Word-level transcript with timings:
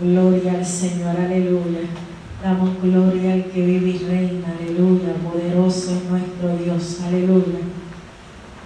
Gloria 0.00 0.54
al 0.54 0.66
Señor, 0.66 1.16
aleluya. 1.16 1.82
Damos 2.42 2.82
gloria 2.82 3.34
al 3.34 3.44
que 3.44 3.64
vive 3.64 3.90
y 3.90 3.98
reina, 3.98 4.52
aleluya. 4.58 5.14
Poderoso 5.22 5.92
es 5.92 6.10
nuestro 6.10 6.58
Dios, 6.58 7.00
aleluya. 7.06 7.60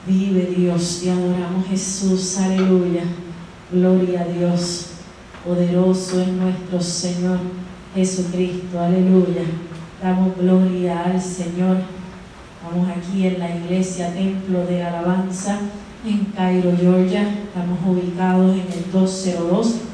Vive 0.07 0.55
Dios, 0.57 1.01
te 1.03 1.11
adoramos 1.11 1.67
Jesús, 1.69 2.39
aleluya. 2.39 3.03
Gloria 3.71 4.23
a 4.23 4.25
Dios. 4.25 4.87
Poderoso 5.45 6.23
es 6.23 6.29
nuestro 6.29 6.81
Señor 6.81 7.41
Jesucristo, 7.95 8.81
aleluya. 8.81 9.43
Damos 10.03 10.35
gloria 10.39 11.03
al 11.05 11.21
Señor. 11.21 11.77
Estamos 12.57 12.89
aquí 12.89 13.27
en 13.27 13.39
la 13.39 13.55
iglesia 13.55 14.15
Templo 14.15 14.65
de 14.65 14.83
Alabanza 14.83 15.59
en 16.07 16.25
Cairo, 16.35 16.73
Georgia. 16.75 17.29
Estamos 17.45 17.79
ubicados 17.87 18.55
en 18.55 18.61
el 18.61 18.91
202 18.91 19.88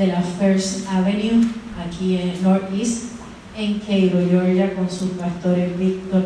de 0.00 0.06
la 0.06 0.22
First 0.22 0.88
Avenue, 0.88 1.46
aquí 1.78 2.16
en 2.16 2.42
Northeast, 2.42 3.12
en 3.54 3.80
Cairo, 3.80 4.18
Georgia, 4.30 4.74
con 4.74 4.88
sus 4.88 5.10
pastores 5.10 5.78
Víctor 5.78 6.24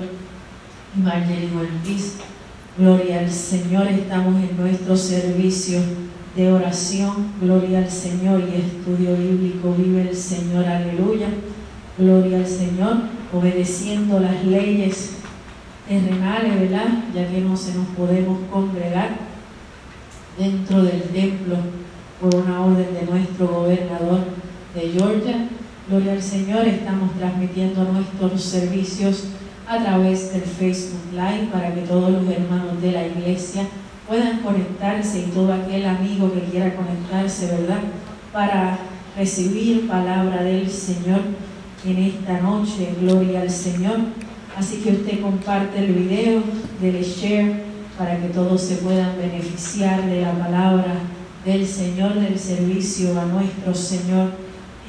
y 0.96 1.00
Marjorie 1.00 1.50
Ortiz. 1.58 2.18
Gloria 2.78 3.18
al 3.18 3.30
Señor, 3.32 3.88
estamos 3.88 4.40
en 4.44 4.56
nuestro 4.56 4.96
servicio 4.96 5.80
de 6.36 6.52
oración. 6.52 7.32
Gloria 7.40 7.78
al 7.78 7.90
Señor 7.90 8.42
y 8.42 8.60
estudio 8.60 9.16
bíblico. 9.16 9.74
Vive 9.76 10.02
el 10.02 10.16
Señor, 10.16 10.66
aleluya. 10.66 11.26
Gloria 11.98 12.38
al 12.38 12.46
Señor, 12.46 12.96
obedeciendo 13.32 14.20
las 14.20 14.44
leyes 14.44 15.14
terrenales, 15.88 16.60
¿verdad? 16.60 16.86
Ya 17.12 17.28
que 17.28 17.40
no 17.40 17.56
se 17.56 17.74
nos 17.74 17.88
podemos 17.88 18.38
congregar 18.52 19.16
dentro 20.38 20.84
del 20.84 21.02
templo 21.02 21.56
por 22.20 22.34
una 22.34 22.64
orden 22.64 22.94
de 22.94 23.10
nuestro 23.10 23.46
gobernador 23.48 24.20
de 24.74 24.92
Georgia. 24.92 25.48
Gloria 25.88 26.12
al 26.12 26.22
Señor, 26.22 26.66
estamos 26.66 27.12
transmitiendo 27.18 27.84
nuestros 27.84 28.42
servicios 28.42 29.24
a 29.66 29.78
través 29.78 30.32
del 30.32 30.42
Facebook 30.42 31.12
Live 31.12 31.48
para 31.52 31.74
que 31.74 31.82
todos 31.82 32.10
los 32.10 32.28
hermanos 32.28 32.80
de 32.80 32.92
la 32.92 33.06
iglesia 33.06 33.66
puedan 34.08 34.38
conectarse 34.38 35.20
y 35.20 35.30
todo 35.30 35.52
aquel 35.52 35.86
amigo 35.86 36.32
que 36.32 36.40
quiera 36.50 36.74
conectarse, 36.74 37.46
¿verdad? 37.46 37.80
Para 38.32 38.78
recibir 39.16 39.88
palabra 39.88 40.42
del 40.42 40.68
Señor 40.70 41.20
en 41.84 41.98
esta 41.98 42.40
noche. 42.40 42.94
Gloria 43.00 43.42
al 43.42 43.50
Señor. 43.50 43.98
Así 44.56 44.78
que 44.78 44.92
usted 44.92 45.20
comparte 45.20 45.78
el 45.78 45.92
video, 45.92 46.42
dele 46.80 47.02
share 47.02 47.64
para 47.98 48.18
que 48.18 48.28
todos 48.28 48.60
se 48.60 48.76
puedan 48.76 49.16
beneficiar 49.16 50.04
de 50.04 50.22
la 50.22 50.32
palabra 50.32 50.94
del 51.44 51.66
Señor, 51.66 52.14
del 52.14 52.38
servicio 52.38 53.20
a 53.20 53.26
nuestro 53.26 53.74
Señor 53.74 54.30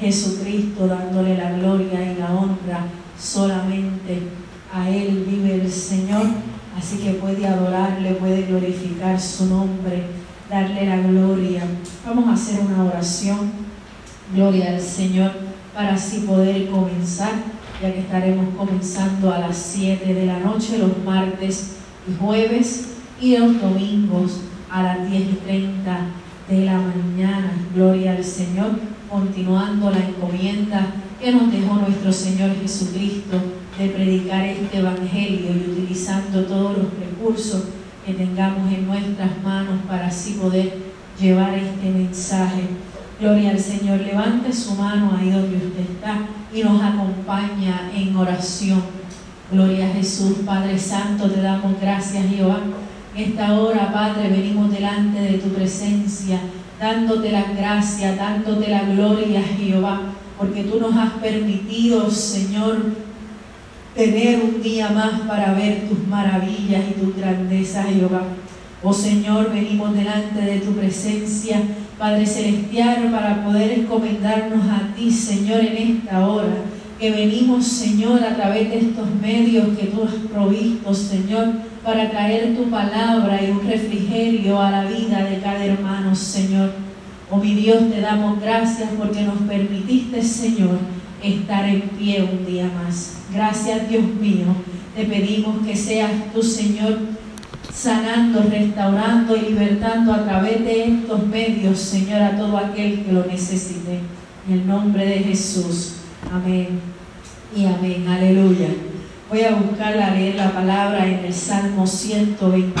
Jesucristo, 0.00 0.86
dándole 0.86 1.36
la 1.36 1.52
gloria 1.52 2.12
y 2.12 2.18
la 2.18 2.32
honra. 2.32 2.86
Solamente 3.18 4.22
a 4.72 4.88
Él 4.88 5.26
vive 5.28 5.54
el 5.54 5.70
Señor, 5.70 6.26
así 6.76 6.98
que 6.98 7.12
puede 7.14 7.46
adorarle, 7.46 8.12
puede 8.12 8.42
glorificar 8.42 9.20
su 9.20 9.46
nombre, 9.46 10.04
darle 10.50 10.86
la 10.86 10.98
gloria. 10.98 11.62
Vamos 12.06 12.28
a 12.28 12.34
hacer 12.34 12.60
una 12.60 12.84
oración, 12.84 13.52
gloria 14.34 14.70
al 14.70 14.80
Señor, 14.80 15.32
para 15.74 15.94
así 15.94 16.20
poder 16.20 16.70
comenzar, 16.70 17.32
ya 17.82 17.92
que 17.92 18.00
estaremos 18.00 18.54
comenzando 18.56 19.32
a 19.32 19.38
las 19.38 19.56
7 19.56 20.12
de 20.12 20.26
la 20.26 20.38
noche, 20.38 20.78
los 20.78 21.04
martes 21.04 21.76
y 22.08 22.14
jueves, 22.14 22.88
y 23.20 23.36
los 23.36 23.60
domingos 23.60 24.40
a 24.70 24.82
las 24.82 25.10
10 25.10 25.22
y 25.22 25.34
30 25.46 25.98
de 26.48 26.64
la 26.64 26.78
mañana. 26.78 27.52
Gloria 27.74 28.12
al 28.12 28.24
Señor, 28.24 28.78
continuando 29.10 29.90
la 29.90 29.98
encomienda 29.98 30.86
que 31.20 31.32
nos 31.32 31.50
dejó 31.50 31.74
nuestro 31.76 32.12
Señor 32.12 32.50
Jesucristo 32.60 33.38
de 33.78 33.88
predicar 33.88 34.44
este 34.44 34.78
Evangelio 34.78 35.50
y 35.52 35.70
utilizando 35.70 36.44
todos 36.44 36.78
los 36.78 36.86
recursos 36.98 37.64
que 38.04 38.14
tengamos 38.14 38.72
en 38.72 38.86
nuestras 38.86 39.42
manos 39.42 39.80
para 39.88 40.06
así 40.06 40.34
poder 40.34 40.74
llevar 41.20 41.54
este 41.54 41.90
mensaje. 41.90 42.62
Gloria 43.18 43.50
al 43.50 43.58
Señor, 43.58 44.00
levante 44.00 44.52
su 44.52 44.74
mano 44.74 45.16
ahí 45.18 45.30
donde 45.30 45.56
usted 45.56 45.80
está 45.80 46.26
y 46.54 46.62
nos 46.62 46.82
acompaña 46.82 47.90
en 47.94 48.14
oración. 48.14 48.82
Gloria 49.50 49.86
a 49.86 49.92
Jesús, 49.94 50.38
Padre 50.44 50.78
Santo, 50.78 51.30
te 51.30 51.40
damos 51.40 51.80
gracias, 51.80 52.26
Jehová 52.26 52.60
esta 53.16 53.58
hora, 53.58 53.92
Padre, 53.92 54.28
venimos 54.28 54.70
delante 54.70 55.20
de 55.20 55.38
tu 55.38 55.48
presencia, 55.48 56.38
dándote 56.78 57.32
la 57.32 57.44
gracia, 57.52 58.14
dándote 58.14 58.68
la 58.70 58.82
gloria, 58.82 59.42
Jehová, 59.42 60.02
porque 60.38 60.64
tú 60.64 60.78
nos 60.78 60.94
has 60.96 61.12
permitido, 61.12 62.10
Señor, 62.10 62.92
tener 63.94 64.42
un 64.42 64.62
día 64.62 64.90
más 64.90 65.20
para 65.20 65.54
ver 65.54 65.88
tus 65.88 66.06
maravillas 66.06 66.82
y 66.90 67.00
tu 67.00 67.14
grandeza, 67.18 67.84
Jehová. 67.84 68.22
Oh 68.82 68.92
Señor, 68.92 69.50
venimos 69.50 69.94
delante 69.94 70.42
de 70.42 70.60
tu 70.60 70.72
presencia, 70.72 71.62
Padre 71.98 72.26
Celestial, 72.26 73.10
para 73.10 73.42
poder 73.42 73.72
encomendarnos 73.72 74.68
a 74.68 74.94
ti, 74.94 75.10
Señor, 75.10 75.60
en 75.60 75.96
esta 75.96 76.26
hora. 76.26 76.56
Que 77.00 77.10
venimos, 77.10 77.66
Señor, 77.66 78.22
a 78.22 78.36
través 78.36 78.68
de 78.70 78.78
estos 78.78 79.06
medios 79.20 79.68
que 79.78 79.86
tú 79.86 80.02
has 80.04 80.14
provisto, 80.30 80.92
Señor, 80.92 81.54
para 81.86 82.10
traer 82.10 82.56
tu 82.56 82.68
palabra 82.68 83.40
y 83.40 83.52
un 83.52 83.64
refrigerio 83.64 84.60
a 84.60 84.72
la 84.72 84.84
vida 84.86 85.22
de 85.22 85.38
cada 85.38 85.64
hermano, 85.64 86.16
Señor. 86.16 86.72
Oh 87.30 87.36
mi 87.36 87.54
Dios, 87.54 87.88
te 87.92 88.00
damos 88.00 88.40
gracias 88.40 88.90
porque 88.98 89.22
nos 89.22 89.38
permitiste, 89.42 90.20
Señor, 90.20 90.78
estar 91.22 91.68
en 91.68 91.82
pie 91.82 92.24
un 92.24 92.44
día 92.44 92.68
más. 92.82 93.18
Gracias, 93.32 93.88
Dios 93.88 94.02
mío. 94.20 94.46
Te 94.96 95.04
pedimos 95.04 95.64
que 95.64 95.76
seas 95.76 96.10
tú, 96.34 96.42
Señor, 96.42 96.98
sanando, 97.72 98.42
restaurando 98.50 99.36
y 99.36 99.50
libertando 99.50 100.12
a 100.12 100.24
través 100.24 100.64
de 100.64 100.86
estos 100.86 101.24
medios, 101.28 101.78
Señor, 101.78 102.20
a 102.20 102.36
todo 102.36 102.58
aquel 102.58 103.04
que 103.04 103.12
lo 103.12 103.24
necesite. 103.26 104.00
En 104.48 104.54
el 104.54 104.66
nombre 104.66 105.06
de 105.06 105.18
Jesús. 105.20 105.98
Amén. 106.32 106.80
Y 107.56 107.64
amén. 107.64 108.08
Aleluya. 108.08 108.70
Voy 109.28 109.42
a 109.42 109.56
buscar 109.56 109.96
leer 109.96 110.36
la 110.36 110.52
palabra 110.52 111.04
en 111.04 111.24
el 111.24 111.34
Salmo 111.34 111.84
121. 111.84 112.76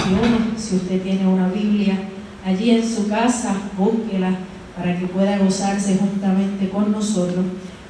Si 0.56 0.76
usted 0.76 1.02
tiene 1.02 1.26
una 1.26 1.48
Biblia 1.48 1.98
allí 2.44 2.70
en 2.70 2.88
su 2.88 3.08
casa, 3.08 3.56
búsquela 3.76 4.30
para 4.76 4.96
que 4.96 5.06
pueda 5.06 5.38
gozarse 5.38 5.98
juntamente 5.98 6.68
con 6.68 6.92
nosotros. 6.92 7.44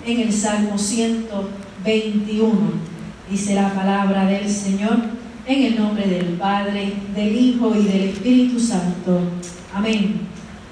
En 0.06 0.20
el 0.20 0.32
Salmo 0.32 0.78
121 0.78 2.50
dice 3.30 3.56
la 3.56 3.74
palabra 3.74 4.24
del 4.24 4.48
Señor 4.48 5.00
en 5.46 5.62
el 5.62 5.78
nombre 5.78 6.06
del 6.06 6.28
Padre, 6.38 6.94
del 7.14 7.36
Hijo 7.36 7.74
y 7.74 7.84
del 7.84 8.04
Espíritu 8.04 8.58
Santo. 8.58 9.20
Amén. 9.74 10.20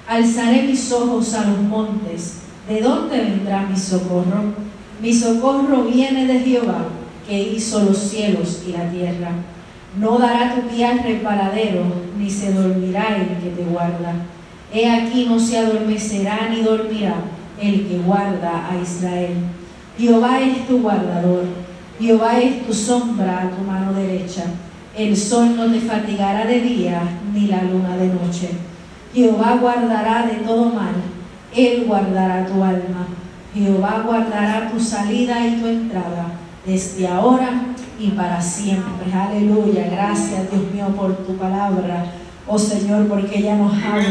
Alzaré 0.09 0.63
mis 0.63 0.91
ojos 0.91 1.35
a 1.35 1.45
los 1.45 1.61
montes. 1.61 2.39
¿De 2.67 2.81
dónde 2.81 3.21
vendrá 3.21 3.67
mi 3.67 3.77
socorro? 3.77 4.55
Mi 5.03 5.13
socorro 5.13 5.85
viene 5.85 6.27
de 6.27 6.41
Jehová 6.41 6.94
que 7.27 7.55
hizo 7.55 7.85
los 7.85 7.99
cielos 7.99 8.63
y 8.67 8.73
la 8.73 8.91
tierra. 8.91 9.31
No 9.99 10.19
dará 10.19 10.55
tu 10.55 10.63
pie 10.69 10.93
reparadero, 11.03 11.85
ni 12.19 12.29
se 12.29 12.53
dormirá 12.53 13.17
el 13.17 13.29
que 13.43 13.51
te 13.51 13.65
guarda. 13.65 14.15
He 14.73 14.91
aquí 14.91 15.27
no 15.27 15.39
se 15.39 15.59
adormecerá 15.59 16.49
ni 16.51 16.63
dormirá 16.63 17.15
el 17.61 17.87
que 17.87 17.99
guarda 17.99 18.69
a 18.71 18.77
Israel. 18.83 19.35
Jehová 19.97 20.41
es 20.41 20.67
tu 20.67 20.81
guardador, 20.81 21.45
Jehová 22.01 22.41
es 22.41 22.67
tu 22.67 22.75
sombra 22.75 23.43
a 23.43 23.51
tu 23.51 23.63
mano 23.63 23.93
derecha. 23.93 24.45
El 24.97 25.17
sol 25.17 25.57
no 25.57 25.71
te 25.71 25.81
fatigará 25.81 26.45
de 26.45 26.61
día, 26.61 27.03
ni 27.33 27.47
la 27.47 27.63
luna 27.63 27.97
de 27.97 28.09
noche. 28.09 28.51
Jehová 29.15 29.59
guardará 29.61 30.27
de 30.27 30.45
todo 30.45 30.67
mal, 30.67 30.95
Él 31.55 31.85
guardará 31.87 32.45
tu 32.47 32.55
alma. 32.55 33.07
Jehová 33.55 34.03
guardará 34.05 34.69
tu 34.73 34.81
salida 34.81 35.47
y 35.47 35.61
tu 35.61 35.69
entrada 35.69 36.27
desde 36.67 37.07
ahora 37.07 37.75
y 37.99 38.11
para 38.11 38.41
siempre. 38.41 39.13
Aleluya. 39.13 39.89
Gracias, 39.91 40.51
Dios 40.51 40.63
mío, 40.73 40.87
por 40.97 41.17
tu 41.19 41.37
palabra. 41.37 42.13
Oh 42.47 42.59
Señor, 42.59 43.07
porque 43.09 43.39
ella 43.39 43.57
nos 43.57 43.73
habla. 43.73 44.05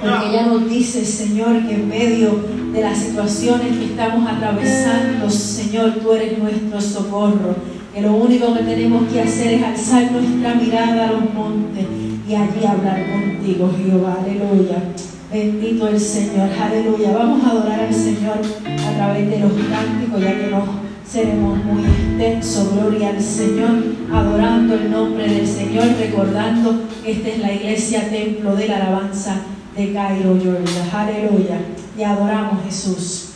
Porque 0.00 0.28
ella 0.28 0.46
nos 0.46 0.68
dice, 0.68 1.04
Señor, 1.04 1.66
que 1.66 1.74
en 1.74 1.88
medio 1.88 2.44
de 2.72 2.80
las 2.82 2.98
situaciones 2.98 3.78
que 3.78 3.84
estamos 3.86 4.30
atravesando, 4.30 5.30
Señor, 5.30 5.94
tú 6.02 6.12
eres 6.12 6.38
nuestro 6.38 6.80
socorro. 6.80 7.56
Que 7.94 8.02
lo 8.02 8.12
único 8.12 8.54
que 8.54 8.62
tenemos 8.62 9.10
que 9.10 9.20
hacer 9.20 9.54
es 9.54 9.62
alzar 9.62 10.12
nuestra 10.12 10.54
mirada 10.54 11.08
a 11.08 11.12
los 11.12 11.34
montes 11.34 11.86
y 12.28 12.34
allí 12.34 12.66
hablar 12.66 13.02
contigo, 13.10 13.70
Jehová. 13.76 14.18
Aleluya. 14.22 14.82
Bendito 15.30 15.88
el 15.88 16.00
Señor. 16.00 16.50
Aleluya. 16.60 17.12
Vamos 17.12 17.44
a 17.44 17.50
adorar 17.50 17.80
al 17.80 17.94
Señor 17.94 18.38
a 18.38 18.96
través 18.96 19.30
de 19.30 19.38
los 19.40 19.52
cánticos, 19.52 20.20
ya 20.20 20.38
que 20.38 20.48
nos 20.48 20.64
seremos 21.10 21.62
muy 21.64 21.84
extenso, 21.84 22.70
gloria 22.74 23.10
al 23.10 23.22
Señor, 23.22 23.82
adorando 24.12 24.74
el 24.74 24.90
nombre 24.90 25.28
del 25.28 25.46
Señor, 25.46 25.84
recordando 25.98 26.84
que 27.04 27.12
esta 27.12 27.28
es 27.28 27.38
la 27.38 27.52
iglesia 27.52 28.08
templo 28.08 28.56
de 28.56 28.68
la 28.68 28.76
alabanza 28.76 29.42
de 29.76 29.92
Cairo, 29.92 30.38
Georgia. 30.42 30.82
Aleluya. 30.92 31.58
Y 31.96 32.02
adoramos 32.02 32.64
Jesús. 32.64 33.28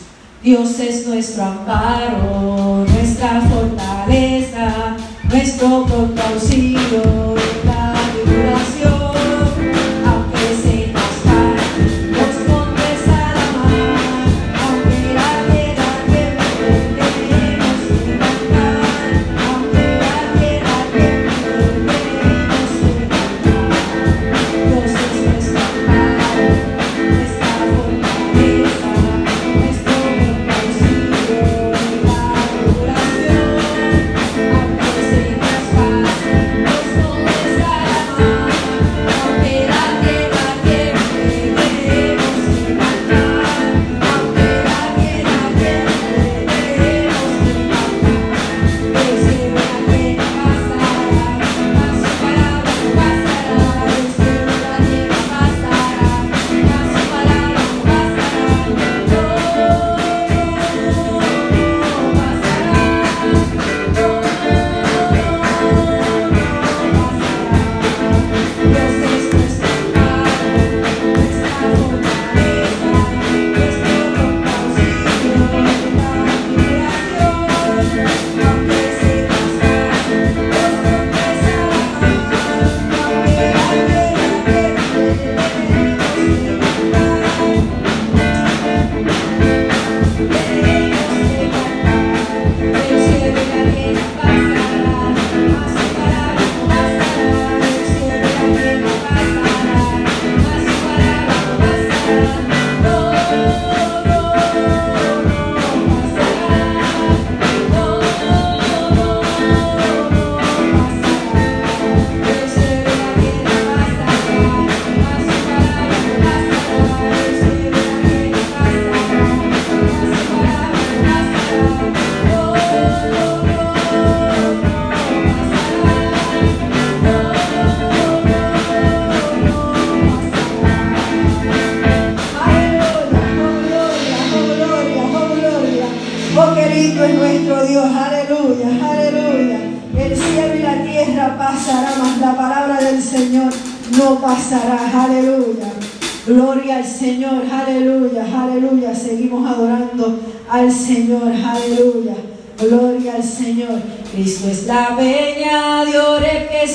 Dios 0.43 0.79
es 0.79 1.07
nuestro 1.07 1.43
amparo, 1.43 2.85
nuestra 2.93 3.41
fortaleza, 3.41 4.95
nuestro 5.29 5.85
pronto 5.85 6.21
auxilio 6.33 7.36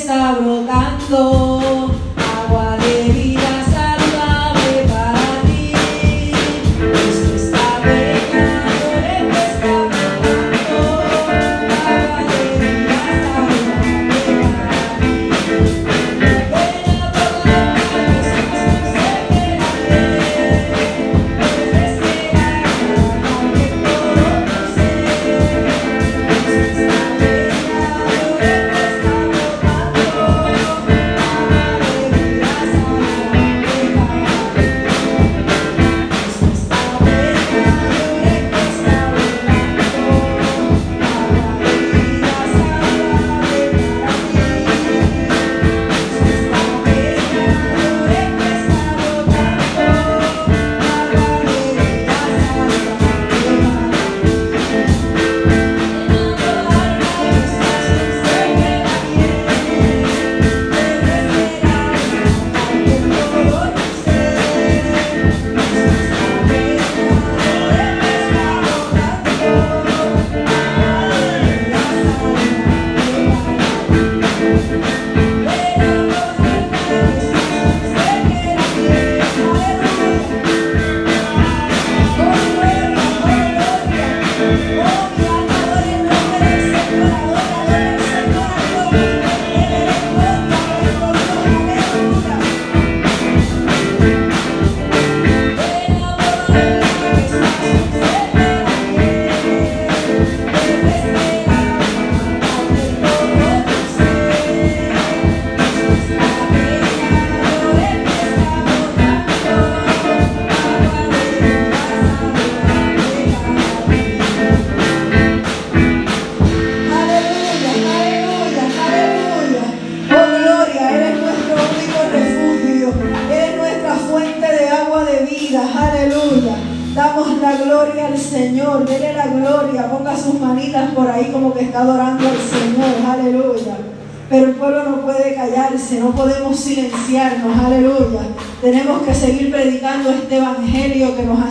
está 0.02 0.32
brotando. 0.32 1.91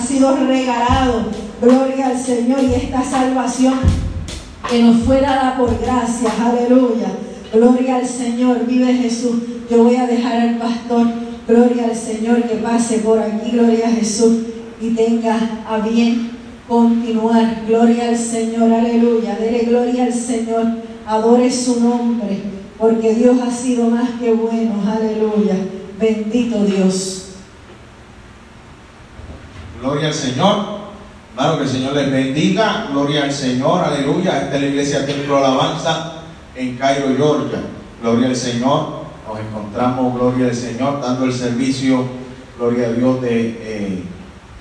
Evangelio 0.01 0.07
que 0.07 0.19
nos 0.19 0.35
ha 0.35 0.35
sido 0.35 0.35
regalado. 0.35 1.25
Gloria 1.61 2.07
al 2.07 2.19
Señor 2.19 2.63
y 2.63 2.73
esta 2.73 3.03
salvación 3.03 3.75
que 4.69 4.81
nos 4.81 5.03
fue 5.03 5.21
dada 5.21 5.57
por 5.57 5.69
gracia, 5.79 6.29
aleluya. 6.43 7.07
Gloria 7.53 7.97
al 7.97 8.07
Señor, 8.07 8.65
vive 8.65 8.93
Jesús. 8.93 9.35
Yo 9.69 9.83
voy 9.83 9.95
a 9.95 10.07
dejar 10.07 10.41
al 10.41 10.57
pastor, 10.57 11.07
gloria 11.47 11.85
al 11.85 11.95
Señor, 11.95 12.43
que 12.43 12.55
pase 12.55 12.99
por 12.99 13.19
aquí, 13.19 13.51
gloria 13.51 13.87
a 13.87 13.91
Jesús, 13.91 14.39
y 14.81 14.89
tenga 14.91 15.37
a 15.67 15.77
bien 15.79 16.31
continuar. 16.67 17.63
Gloria 17.67 18.09
al 18.09 18.17
Señor, 18.17 18.71
aleluya. 18.71 19.35
Dele 19.35 19.65
gloria 19.65 20.05
al 20.05 20.13
Señor, 20.13 20.65
adore 21.05 21.51
su 21.51 21.81
nombre, 21.81 22.39
porque 22.77 23.13
Dios 23.13 23.37
ha 23.41 23.51
sido 23.51 23.89
más 23.89 24.09
que 24.19 24.31
bueno, 24.31 24.73
aleluya. 24.87 25.55
Bendito 25.99 26.63
Dios. 26.65 27.20
Gloria 29.91 30.07
al 30.07 30.13
Señor. 30.13 30.55
Hermano, 31.35 31.57
que 31.57 31.63
el 31.63 31.69
Señor 31.69 31.93
les 31.95 32.09
bendiga. 32.09 32.87
Gloria 32.93 33.23
al 33.23 33.33
Señor, 33.33 33.83
aleluya. 33.83 34.43
Esta 34.43 34.55
es 34.55 34.61
la 34.61 34.67
iglesia 34.67 35.05
Templo 35.05 35.35
Alabanza 35.35 36.13
en 36.55 36.77
Cairo, 36.77 37.07
Georgia. 37.17 37.59
Gloria 38.01 38.29
al 38.29 38.35
Señor. 38.37 39.01
Nos 39.27 39.37
encontramos, 39.37 40.13
gloria 40.13 40.45
al 40.45 40.55
Señor, 40.55 41.01
dando 41.01 41.25
el 41.25 41.33
servicio, 41.33 42.05
gloria 42.57 42.87
a 42.87 42.91
Dios, 42.93 43.21
de, 43.21 43.59
eh, 43.61 44.03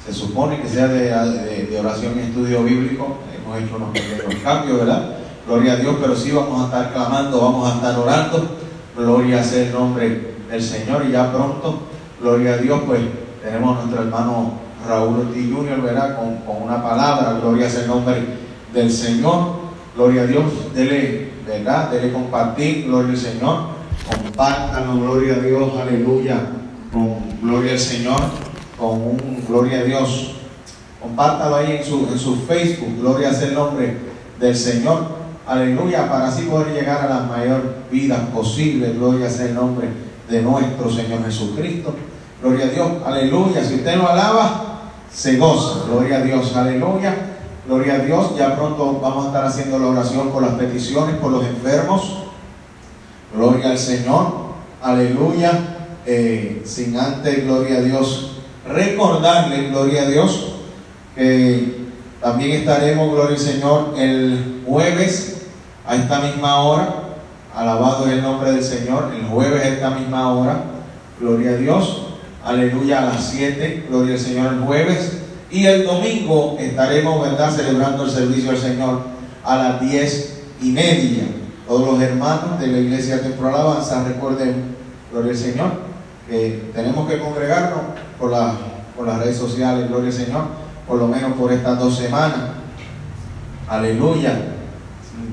se 0.05 0.13
supone 0.13 0.61
que 0.61 0.69
sea 0.69 0.89
de, 0.89 1.79
oración 1.79 2.15
y 2.17 2.23
estudio 2.23 2.65
bíblico. 2.65 3.19
Hemos 3.33 3.63
hecho 3.63 3.77
unos 3.77 3.91
pequeños 3.91 4.43
cambios, 4.43 4.79
¿verdad? 4.79 5.17
Gloria 5.47 5.75
a 5.75 5.77
Dios, 5.77 5.95
pero 6.01 6.17
sí 6.17 6.33
vamos 6.33 6.61
a 6.61 6.65
estar 6.65 6.93
clamando, 6.93 7.41
vamos 7.41 7.71
a 7.71 7.77
estar 7.77 7.97
orando. 7.97 8.57
Gloria 8.97 9.45
sea 9.45 9.63
el 9.63 9.73
nombre 9.73 10.35
del 10.51 10.63
Señor 10.63 11.05
y 11.09 11.13
ya 11.13 11.31
pronto, 11.33 11.83
gloria 12.21 12.55
a 12.55 12.57
Dios, 12.57 12.81
pues 12.85 13.01
tenemos 13.45 13.79
a 13.79 13.83
nuestro 13.83 14.03
hermano 14.03 14.70
Raúl 14.89 15.21
Ortiz 15.21 15.53
Jr., 15.53 15.83
¿verdad? 15.83 16.17
Con, 16.17 16.37
con 16.39 16.63
una 16.63 16.83
palabra, 16.83 17.39
gloria 17.41 17.69
sea 17.69 17.83
el 17.83 17.89
nombre 17.89 18.23
del 18.73 18.91
Señor. 18.91 19.61
Gloria 19.95 20.23
a 20.23 20.27
Dios, 20.27 20.45
dele 20.75 21.31
¿verdad? 21.51 21.91
Debe 21.91 22.13
compartir, 22.13 22.87
gloria 22.87 23.11
al 23.11 23.17
Señor. 23.17 23.59
Compártanlo, 24.09 25.01
gloria 25.01 25.35
a 25.35 25.39
Dios, 25.39 25.73
aleluya. 25.81 26.41
Con 26.93 27.41
gloria 27.43 27.73
al 27.73 27.79
Señor, 27.79 28.21
con 28.79 28.91
un 28.91 29.45
gloria 29.47 29.81
a 29.81 29.83
Dios. 29.85 30.37
Compártalo 31.01 31.57
ahí 31.57 31.77
en 31.77 31.85
su, 31.85 32.09
en 32.13 32.19
su 32.19 32.37
Facebook, 32.37 33.01
gloria 33.01 33.33
sea 33.33 33.49
el 33.49 33.55
nombre 33.55 33.97
del 34.39 34.57
Señor. 34.57 35.21
Aleluya, 35.47 36.09
para 36.09 36.29
así 36.29 36.43
poder 36.43 36.73
llegar 36.75 37.05
a 37.05 37.09
la 37.09 37.21
mayor 37.23 37.75
vida 37.91 38.29
posible. 38.33 38.93
Gloria 38.93 39.29
sea 39.29 39.47
el 39.47 39.55
nombre 39.55 39.89
de 40.29 40.43
nuestro 40.43 40.91
Señor 40.91 41.25
Jesucristo. 41.25 41.95
Gloria 42.41 42.67
a 42.67 42.69
Dios, 42.69 42.89
aleluya. 43.05 43.65
Si 43.65 43.75
usted 43.77 43.97
lo 43.97 44.09
alaba, 44.09 44.70
se 45.13 45.37
goza. 45.37 45.87
Gloria 45.87 46.19
a 46.19 46.23
Dios, 46.23 46.55
aleluya. 46.57 47.15
Gloria 47.67 47.95
a 47.95 47.99
Dios, 47.99 48.37
ya 48.37 48.57
pronto 48.57 48.99
vamos 49.01 49.25
a 49.25 49.27
estar 49.29 49.45
haciendo 49.45 49.79
la 49.79 49.89
oración 49.89 50.31
por 50.31 50.43
las 50.43 50.55
peticiones, 50.55 51.17
por 51.17 51.31
los 51.31 51.45
enfermos. 51.45 52.25
Gloria 53.35 53.71
al 53.71 53.79
Señor, 53.79 54.33
aleluya. 54.83 55.77
Eh, 56.07 56.63
sin 56.65 56.99
antes, 56.99 57.45
gloria 57.45 57.79
a 57.79 57.83
Dios, 57.83 58.39
recordarle, 58.67 59.69
gloria 59.69 60.03
a 60.03 60.07
Dios, 60.07 60.55
que 61.15 61.85
también 62.21 62.53
estaremos, 62.53 63.13
gloria 63.13 63.37
al 63.37 63.39
Señor, 63.39 63.95
el 63.97 64.63
jueves 64.67 65.43
a 65.87 65.95
esta 65.97 66.21
misma 66.21 66.61
hora. 66.63 66.95
Alabado 67.55 68.07
es 68.07 68.15
el 68.15 68.23
nombre 68.23 68.53
del 68.53 68.65
Señor, 68.65 69.13
el 69.15 69.27
jueves 69.27 69.63
a 69.63 69.69
esta 69.69 69.91
misma 69.91 70.33
hora. 70.33 70.65
Gloria 71.21 71.51
a 71.51 71.57
Dios, 71.57 72.07
aleluya, 72.45 72.99
a 73.01 73.15
las 73.15 73.25
7, 73.31 73.87
gloria 73.89 74.15
al 74.15 74.21
Señor 74.21 74.53
el 74.55 74.61
jueves 74.61 75.19
y 75.51 75.67
el 75.67 75.85
domingo 75.85 76.57
estaremos, 76.59 77.23
¿verdad?, 77.23 77.51
celebrando 77.51 78.05
el 78.05 78.11
servicio 78.11 78.51
al 78.51 78.59
Señor 78.59 79.01
a 79.45 79.57
las 79.57 79.81
diez 79.81 80.43
y 80.63 80.71
media. 80.71 81.25
Todos 81.67 81.93
los 81.93 82.03
hermanos 82.03 82.61
de 82.61 82.69
la 82.69 82.79
iglesia 82.79 83.23
Templo 83.23 83.49
Alabanza, 83.49 84.05
recuerden, 84.05 84.77
gloria 85.11 85.33
al 85.33 85.39
Señor, 85.39 85.71
que 86.29 86.71
tenemos 86.75 87.09
que 87.09 87.19
congregarnos 87.19 87.81
por, 88.19 88.33
por 88.97 89.07
las 89.07 89.19
redes 89.19 89.37
sociales, 89.37 89.89
gloria 89.89 90.09
al 90.09 90.13
Señor, 90.13 90.45
por 90.87 90.99
lo 90.99 91.09
menos 91.09 91.33
por 91.33 91.53
estas 91.53 91.79
dos 91.79 91.97
semanas. 91.97 92.51
Aleluya. 93.69 94.57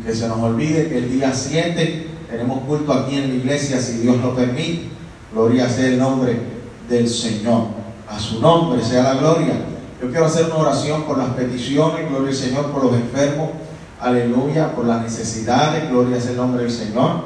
que 0.05 0.13
se 0.13 0.27
nos 0.27 0.39
olvide 0.39 0.89
que 0.89 0.97
el 0.99 1.11
día 1.11 1.33
7 1.33 2.07
tenemos 2.29 2.59
culto 2.65 2.93
aquí 2.93 3.15
en 3.15 3.29
la 3.29 3.35
iglesia, 3.35 3.79
si 3.79 3.99
Dios 3.99 4.17
lo 4.17 4.35
permite. 4.35 4.89
Gloria 5.33 5.69
sea 5.69 5.87
el 5.87 5.99
nombre 5.99 6.56
del 6.89 7.07
Señor. 7.09 7.65
A 8.09 8.19
su 8.19 8.39
nombre 8.39 8.83
sea 8.83 9.03
la 9.03 9.13
gloria. 9.15 9.53
Yo 10.01 10.09
quiero 10.09 10.25
hacer 10.25 10.45
una 10.45 10.57
oración 10.57 11.03
por 11.03 11.17
las 11.17 11.29
peticiones, 11.29 12.09
gloria 12.09 12.29
al 12.29 12.35
Señor, 12.35 12.71
por 12.71 12.85
los 12.85 12.93
enfermos, 12.93 13.49
aleluya, 13.99 14.73
por 14.75 14.85
las 14.85 15.01
necesidades, 15.01 15.89
gloria 15.89 16.17
al 16.17 16.37
nombre 16.37 16.63
del 16.63 16.71
Señor, 16.71 17.21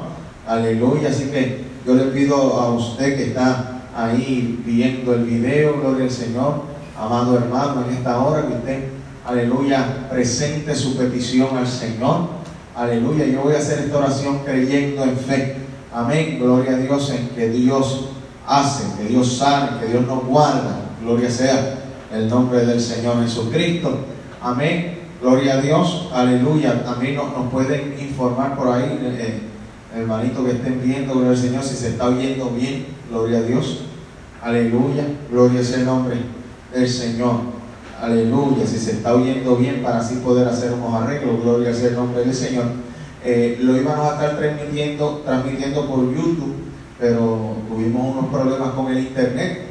aleluya. 0.46 1.10
Así 1.10 1.24
que 1.24 1.64
yo 1.86 1.94
le 1.94 2.04
pido 2.04 2.34
a 2.34 2.72
usted 2.72 3.16
que 3.16 3.24
está 3.26 3.82
ahí 3.94 4.62
viendo 4.64 5.14
el 5.14 5.24
video, 5.24 5.80
gloria 5.80 6.04
al 6.04 6.10
Señor, 6.10 6.62
amado 6.98 7.36
hermano, 7.36 7.84
en 7.86 7.94
esta 7.94 8.18
hora 8.20 8.46
que 8.46 8.54
usted, 8.54 8.84
aleluya, 9.26 10.08
presente 10.10 10.74
su 10.74 10.96
petición 10.96 11.56
al 11.56 11.68
Señor, 11.68 12.28
aleluya. 12.74 13.26
Yo 13.26 13.42
voy 13.42 13.54
a 13.54 13.58
hacer 13.58 13.80
esta 13.80 13.98
oración 13.98 14.40
creyendo 14.44 15.04
en 15.04 15.16
fe, 15.16 15.56
amén, 15.92 16.38
gloria 16.40 16.72
a 16.72 16.78
Dios 16.78 17.10
en 17.10 17.28
que 17.28 17.50
Dios 17.50 18.08
hace, 18.58 18.84
que 18.96 19.08
Dios 19.08 19.38
sale, 19.38 19.80
que 19.80 19.86
Dios 19.86 20.06
nos 20.06 20.24
guarda, 20.24 20.80
gloria 21.02 21.30
sea 21.30 21.78
el 22.12 22.28
nombre 22.28 22.64
del 22.66 22.80
Señor 22.80 23.22
Jesucristo. 23.22 23.98
Amén. 24.40 24.98
Gloria 25.20 25.54
a 25.54 25.60
Dios. 25.60 26.08
Aleluya. 26.12 26.84
También 26.84 27.14
nos, 27.14 27.50
pueden 27.50 27.96
informar 27.98 28.56
por 28.56 28.68
ahí, 28.68 28.98
eh, 29.02 29.40
eh, 29.94 29.98
hermanito 29.98 30.44
que 30.44 30.52
estén 30.52 30.82
viendo, 30.82 31.14
gloria 31.14 31.30
al 31.30 31.36
Señor, 31.36 31.62
si 31.62 31.76
se 31.76 31.90
está 31.90 32.08
oyendo 32.08 32.50
bien. 32.50 32.86
Gloria 33.08 33.38
a 33.38 33.42
Dios. 33.42 33.82
Aleluya. 34.42 35.04
Gloria 35.30 35.62
sea 35.62 35.78
el 35.78 35.86
nombre 35.86 36.16
del 36.74 36.88
Señor. 36.88 37.36
Aleluya. 38.00 38.66
Si 38.66 38.78
se 38.78 38.92
está 38.92 39.14
oyendo 39.14 39.56
bien 39.56 39.82
para 39.82 39.98
así 39.98 40.16
poder 40.16 40.48
hacer 40.48 40.72
unos 40.72 40.92
arreglos. 40.92 41.42
Gloria 41.42 41.72
sea 41.72 41.88
el 41.88 41.94
nombre 41.94 42.24
del 42.24 42.34
Señor. 42.34 42.64
Eh, 43.24 43.58
lo 43.60 43.76
íbamos 43.76 44.04
a 44.10 44.14
estar 44.14 44.36
transmitiendo, 44.36 45.22
transmitiendo 45.24 45.86
por 45.86 46.00
YouTube, 46.12 46.56
pero 47.02 47.56
tuvimos 47.68 48.16
unos 48.16 48.30
problemas 48.30 48.70
con 48.74 48.92
el 48.92 48.98
internet. 48.98 49.62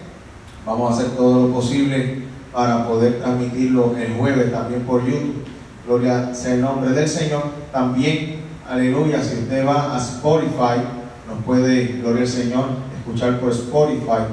Vamos 0.66 0.92
a 0.92 0.94
hacer 0.94 1.16
todo 1.16 1.48
lo 1.48 1.54
posible 1.54 2.24
para 2.52 2.86
poder 2.86 3.20
transmitirlo 3.20 3.96
el 3.98 4.16
jueves 4.16 4.52
también 4.52 4.82
por 4.82 5.06
YouTube. 5.06 5.46
Gloria 5.88 6.36
sea 6.36 6.56
el 6.56 6.62
nombre 6.62 6.92
del 6.92 7.08
Señor. 7.08 7.44
También, 7.72 8.42
aleluya, 8.70 9.24
si 9.24 9.44
usted 9.44 9.66
va 9.66 9.96
a 9.96 9.98
Spotify, 9.98 10.84
nos 11.26 11.42
puede, 11.46 12.00
gloria 12.02 12.24
al 12.24 12.28
Señor, 12.28 12.66
escuchar 13.00 13.40
por 13.40 13.52
Spotify. 13.52 14.24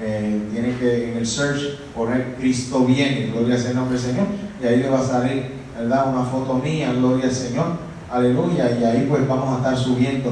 Eh, 0.00 0.48
tiene 0.52 0.76
que 0.76 1.10
en 1.10 1.18
el 1.18 1.26
search 1.26 1.80
poner 1.92 2.36
Cristo 2.38 2.84
viene, 2.84 3.32
gloria 3.34 3.58
sea 3.58 3.70
el 3.70 3.76
nombre 3.76 3.98
del 3.98 4.06
Señor, 4.10 4.26
y 4.62 4.66
ahí 4.66 4.76
le 4.76 4.90
va 4.90 5.00
a 5.00 5.04
salir, 5.04 5.54
¿verdad? 5.76 6.14
Una 6.14 6.22
foto 6.24 6.54
mía, 6.54 6.92
gloria 6.92 7.24
al 7.24 7.32
Señor, 7.32 7.66
aleluya, 8.12 8.78
y 8.78 8.84
ahí 8.84 9.06
pues 9.08 9.26
vamos 9.26 9.54
a 9.54 9.56
estar 9.56 9.76
subiendo 9.76 10.30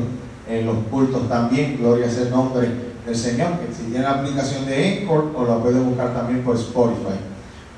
en 0.58 0.66
los 0.66 0.76
cultos 0.90 1.28
también, 1.28 1.78
gloria 1.78 2.10
sea 2.10 2.24
el 2.24 2.30
nombre 2.30 2.68
del 3.06 3.16
Señor, 3.16 3.52
que 3.58 3.74
si 3.74 3.90
tiene 3.90 4.04
la 4.04 4.12
aplicación 4.12 4.66
de 4.66 5.00
Anchor 5.00 5.32
o 5.34 5.44
la 5.44 5.56
puede 5.56 5.80
buscar 5.80 6.12
también 6.12 6.42
por 6.42 6.56
Spotify. 6.56 7.18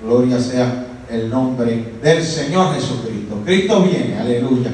Gloria 0.02 0.38
sea 0.40 0.86
el 1.10 1.30
nombre 1.30 1.94
del 2.02 2.22
Señor 2.22 2.74
Jesucristo. 2.74 3.36
Cristo 3.44 3.82
viene, 3.82 4.18
aleluya. 4.18 4.70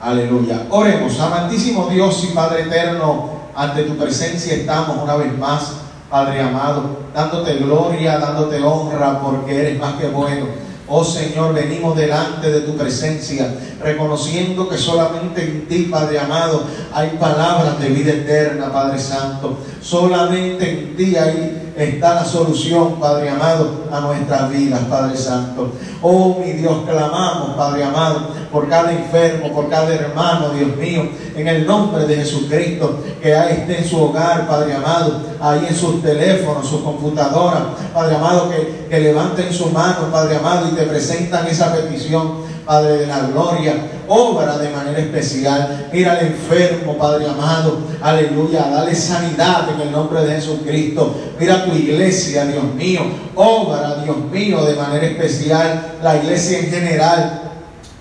Aleluya. 0.00 0.66
Oremos, 0.70 1.18
amantísimo 1.18 1.88
Dios 1.88 2.24
y 2.30 2.34
Padre 2.34 2.62
eterno, 2.62 3.30
ante 3.54 3.82
tu 3.82 3.96
presencia 3.96 4.54
estamos 4.54 5.02
una 5.02 5.16
vez 5.16 5.36
más, 5.36 5.72
Padre 6.08 6.40
amado, 6.40 7.00
dándote 7.12 7.56
gloria, 7.56 8.18
dándote 8.18 8.62
honra, 8.62 9.20
porque 9.20 9.58
eres 9.58 9.80
más 9.80 9.94
que 9.94 10.06
bueno. 10.06 10.46
Oh 10.90 11.04
Señor, 11.04 11.52
venimos 11.52 11.94
delante 11.96 12.50
de 12.50 12.60
tu 12.60 12.74
presencia, 12.74 13.54
reconociendo 13.82 14.68
que 14.68 14.78
solamente 14.78 15.44
en 15.44 15.68
ti, 15.68 15.88
Padre 15.90 16.18
amado, 16.18 16.64
hay 16.94 17.10
palabras 17.20 17.78
de 17.78 17.88
vida 17.90 18.12
eterna, 18.12 18.72
Padre 18.72 18.98
Santo. 18.98 19.58
Solamente 19.82 20.70
en 20.70 20.96
ti 20.96 21.14
hay 21.16 21.67
está 21.84 22.14
la 22.14 22.24
solución, 22.24 22.94
Padre 23.00 23.30
amado, 23.30 23.84
a 23.90 24.00
nuestras 24.00 24.50
vidas, 24.50 24.80
Padre 24.90 25.16
Santo. 25.16 25.72
Oh, 26.02 26.38
mi 26.44 26.52
Dios, 26.52 26.78
clamamos, 26.86 27.56
Padre 27.56 27.84
amado, 27.84 28.28
por 28.52 28.68
cada 28.68 28.92
enfermo, 28.92 29.52
por 29.52 29.68
cada 29.68 29.94
hermano, 29.94 30.50
Dios 30.50 30.76
mío, 30.76 31.08
en 31.36 31.48
el 31.48 31.66
nombre 31.66 32.04
de 32.06 32.16
Jesucristo, 32.16 32.98
que 33.22 33.32
esté 33.32 33.78
en 33.78 33.88
su 33.88 34.02
hogar, 34.02 34.46
Padre 34.48 34.74
amado, 34.74 35.20
ahí 35.40 35.66
en 35.68 35.76
sus 35.76 36.02
teléfonos, 36.02 36.66
sus 36.66 36.82
computadoras, 36.82 37.62
Padre 37.94 38.16
amado, 38.16 38.50
que, 38.50 38.86
que 38.88 39.00
levanten 39.00 39.52
su 39.52 39.66
mano, 39.70 40.10
Padre 40.10 40.36
amado, 40.36 40.68
y 40.68 40.72
te 40.72 40.82
presentan 40.82 41.46
esa 41.46 41.72
petición 41.72 42.57
Padre 42.68 42.98
de 42.98 43.06
la 43.06 43.20
gloria, 43.20 43.76
obra 44.08 44.58
de 44.58 44.68
manera 44.68 44.98
especial. 44.98 45.88
Mira 45.90 46.12
al 46.12 46.26
enfermo, 46.26 46.98
Padre 46.98 47.24
amado, 47.26 47.78
aleluya, 48.02 48.68
dale 48.68 48.94
sanidad 48.94 49.70
en 49.74 49.80
el 49.80 49.90
nombre 49.90 50.22
de 50.22 50.34
Jesucristo. 50.34 51.16
Mira 51.40 51.64
tu 51.64 51.72
iglesia, 51.72 52.44
Dios 52.44 52.64
mío, 52.74 53.00
obra, 53.34 54.02
Dios 54.04 54.18
mío, 54.30 54.66
de 54.66 54.74
manera 54.74 55.06
especial, 55.06 55.94
la 56.02 56.18
iglesia 56.18 56.58
en 56.58 56.70
general. 56.70 57.47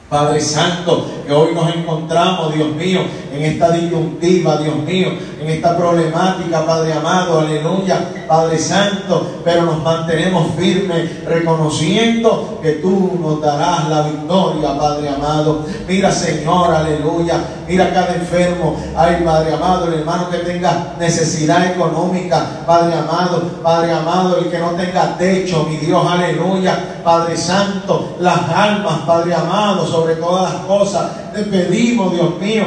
Padre 0.10 0.40
Santo, 0.40 1.06
que 1.28 1.34
hoy 1.34 1.54
nos 1.54 1.76
encontramos, 1.76 2.54
Dios 2.54 2.70
mío, 2.76 3.02
en 3.34 3.44
esta 3.44 3.72
disyuntiva, 3.72 4.58
Dios 4.58 4.78
mío, 4.78 5.10
en 5.42 5.50
esta 5.50 5.78
problemática, 5.78 6.66
Padre 6.66 6.94
amado, 6.94 7.42
aleluya, 7.42 8.00
Padre 8.26 8.58
Santo, 8.58 9.42
pero 9.44 9.64
nos 9.64 9.84
mantenemos 9.84 10.48
firmes, 10.58 11.26
reconociendo 11.26 12.60
que 12.62 12.74
tú 12.74 13.20
nos 13.22 13.42
darás 13.42 13.90
la 13.90 14.04
victoria, 14.04 14.78
Padre 14.78 15.10
amado. 15.10 15.66
Mira, 15.88 16.10
Señor, 16.12 16.74
aleluya, 16.74 17.42
mira 17.68 17.94
cada 17.94 18.16
enfermo, 18.16 18.78
ay, 18.96 19.24
Padre 19.26 19.54
amado, 19.54 19.88
el 19.88 20.00
hermano 20.00 20.30
que 20.30 20.38
tenga 20.38 20.96
necesidad 20.98 21.66
económica, 21.66 22.64
Padre 22.66 22.98
amado, 22.98 23.42
Padre 23.62 23.92
amado, 23.92 24.38
el 24.38 24.50
que 24.50 24.60
no 24.60 24.72
tenga 24.72 25.18
techo, 25.18 25.68
mi 25.70 25.78
Dios, 25.78 26.02
aleluya, 26.10 27.02
Padre 27.04 27.38
Santo, 27.38 28.16
las 28.20 28.50
almas, 28.50 29.00
Padre 29.06 29.34
amado, 29.34 29.86
sobre 29.98 30.16
todas 30.18 30.54
las 30.54 30.62
cosas. 30.66 31.34
Te 31.34 31.44
pedimos, 31.44 32.14
Dios 32.14 32.40
mío, 32.40 32.66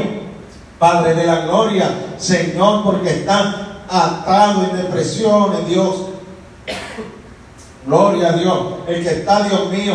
Padre 0.80 1.14
de 1.14 1.26
la 1.26 1.42
gloria, 1.42 1.88
Señor, 2.18 2.82
porque 2.82 3.10
están 3.10 3.82
atados 3.88 4.64
en 4.70 4.76
depresiones, 4.76 5.68
Dios. 5.68 6.06
Gloria 7.86 8.30
a 8.30 8.32
Dios. 8.32 8.58
El 8.88 9.02
que 9.02 9.10
está, 9.10 9.44
Dios 9.44 9.70
mío, 9.70 9.94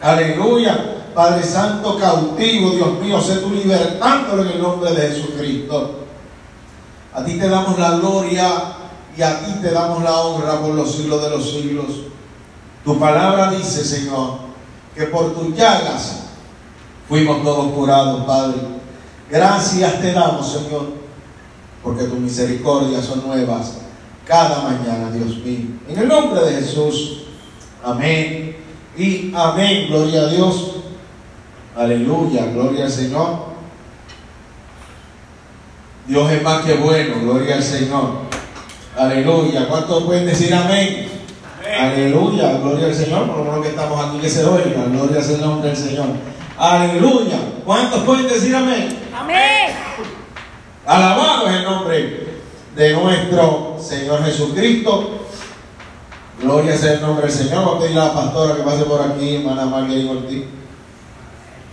aleluya. 0.00 0.96
Padre 1.14 1.42
Santo, 1.42 1.98
cautivo, 1.98 2.70
Dios 2.70 3.00
mío, 3.00 3.20
sé 3.20 3.36
tú 3.36 3.50
libertándolo 3.50 4.42
en 4.42 4.48
el 4.50 4.62
nombre 4.62 4.92
de 4.92 5.08
Jesucristo. 5.08 6.06
A 7.14 7.24
ti 7.24 7.38
te 7.38 7.48
damos 7.48 7.78
la 7.78 7.92
gloria 7.98 8.48
y 9.16 9.22
a 9.22 9.40
ti 9.40 9.52
te 9.60 9.70
damos 9.70 10.02
la 10.02 10.16
honra 10.20 10.60
por 10.60 10.74
los 10.74 10.92
siglos 10.92 11.22
de 11.22 11.30
los 11.30 11.50
siglos. 11.50 11.86
Tu 12.84 12.98
palabra 12.98 13.50
dice, 13.50 13.84
Señor, 13.84 14.38
que 14.94 15.04
por 15.04 15.34
tus 15.34 15.56
llagas 15.56 16.27
fuimos 17.08 17.42
todos 17.42 17.72
curados, 17.72 18.24
Padre. 18.24 18.58
Gracias 19.30 20.00
te 20.00 20.12
damos, 20.12 20.52
Señor, 20.52 20.86
porque 21.82 22.04
tus 22.04 22.18
misericordias 22.18 23.04
son 23.04 23.26
nuevas 23.26 23.78
cada 24.28 24.62
mañana, 24.62 25.10
Dios 25.10 25.38
mío. 25.38 25.68
En 25.88 25.98
el 25.98 26.06
nombre 26.06 26.42
de 26.42 26.60
Jesús, 26.60 27.22
amén 27.82 28.56
y 28.96 29.32
amén. 29.34 29.86
Gloria 29.88 30.22
a 30.22 30.26
Dios. 30.26 30.72
Aleluya, 31.74 32.46
gloria 32.52 32.84
al 32.84 32.90
Señor. 32.90 33.48
Dios 36.06 36.30
es 36.32 36.42
más 36.42 36.64
que 36.64 36.74
bueno, 36.74 37.20
gloria 37.22 37.56
al 37.56 37.62
Señor. 37.62 38.28
Aleluya. 38.96 39.68
¿Cuántos 39.68 40.04
pueden 40.04 40.26
decir 40.26 40.52
amén? 40.52 41.08
Aleluya, 41.78 42.58
gloria 42.58 42.86
al 42.86 42.94
Señor. 42.94 43.28
Por 43.28 43.38
lo 43.38 43.44
menos 43.44 43.62
que 43.62 43.68
estamos 43.68 44.04
aquí 44.04 44.18
que 44.18 44.28
se 44.28 44.44
oiga. 44.44 44.84
Gloria 44.90 45.20
al 45.20 45.40
nombre 45.40 45.68
del 45.68 45.76
Señor. 45.76 46.06
Aleluya. 46.58 47.38
¿Cuántos 47.64 48.00
pueden 48.02 48.26
decir 48.26 48.54
amén? 48.56 48.98
Amén. 49.16 49.70
Alabado 50.84 51.48
es 51.48 51.56
el 51.56 51.64
nombre 51.64 52.28
de 52.74 52.92
nuestro 52.94 53.76
Señor 53.80 54.24
Jesucristo. 54.24 55.20
Gloria 56.42 56.76
sea 56.76 56.94
el 56.94 57.02
nombre 57.02 57.26
del 57.26 57.34
Señor. 57.36 57.64
Vamos 57.64 57.76
a 57.76 57.80
pedir 57.80 57.98
a 57.98 58.06
la 58.06 58.14
pastora 58.14 58.56
que 58.56 58.62
pase 58.62 58.84
por 58.84 59.00
aquí, 59.02 59.36
hermana 59.36 59.66
Margarita 59.66 60.10
Ortiz. 60.10 60.44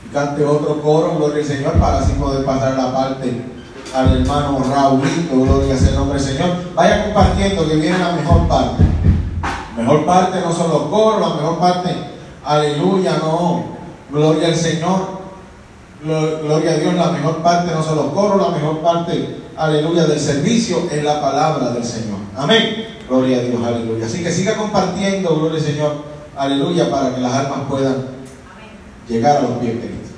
Y 0.06 0.14
cante 0.14 0.46
otro 0.46 0.80
coro, 0.82 1.16
gloria 1.16 1.42
al 1.42 1.46
Señor, 1.46 1.74
para 1.80 2.00
así 2.00 2.14
poder 2.14 2.46
pasar 2.46 2.76
la 2.76 2.94
parte 2.94 3.42
al 3.96 4.22
hermano 4.22 4.64
Raúlito. 4.70 5.36
Gloria 5.36 5.76
sea 5.78 5.90
el 5.90 5.96
nombre 5.96 6.20
del 6.20 6.28
Señor. 6.28 6.50
Vaya 6.76 7.06
compartiendo 7.06 7.68
que 7.68 7.76
viene 7.78 7.98
la 7.98 8.12
mejor 8.12 8.48
parte. 8.48 8.84
La 9.78 9.82
mejor 9.82 10.06
parte 10.06 10.42
no 10.42 10.54
son 10.54 10.70
los 10.70 10.84
coros, 10.84 11.22
la 11.22 11.36
mejor 11.42 11.58
parte, 11.58 11.90
aleluya, 12.44 13.18
no. 13.18 13.75
Gloria 14.16 14.48
al 14.48 14.56
Señor. 14.56 15.26
Gloria 16.02 16.72
a 16.72 16.78
Dios, 16.78 16.94
la 16.94 17.12
mejor 17.12 17.44
parte 17.44 17.74
no 17.74 17.84
son 17.84 17.98
los 17.98 18.14
coros, 18.14 18.42
la 18.42 18.58
mejor 18.58 18.80
parte, 18.80 19.40
aleluya, 19.58 20.06
del 20.06 20.20
servicio 20.20 20.88
es 20.90 21.04
la 21.04 21.20
palabra 21.20 21.72
del 21.72 21.84
Señor. 21.84 22.20
Amén. 22.38 22.86
Gloria 23.10 23.40
a 23.40 23.42
Dios, 23.42 23.62
aleluya. 23.62 24.06
Así 24.06 24.24
que 24.24 24.32
siga 24.32 24.56
compartiendo, 24.56 25.36
gloria 25.36 25.60
al 25.60 25.66
Señor, 25.66 25.96
aleluya, 26.38 26.90
para 26.90 27.14
que 27.14 27.20
las 27.20 27.34
almas 27.34 27.60
puedan 27.68 28.06
llegar 29.10 29.38
a 29.38 29.42
los 29.42 29.52
pies 29.58 29.74
de 29.74 29.80
Cristo. 29.80 30.16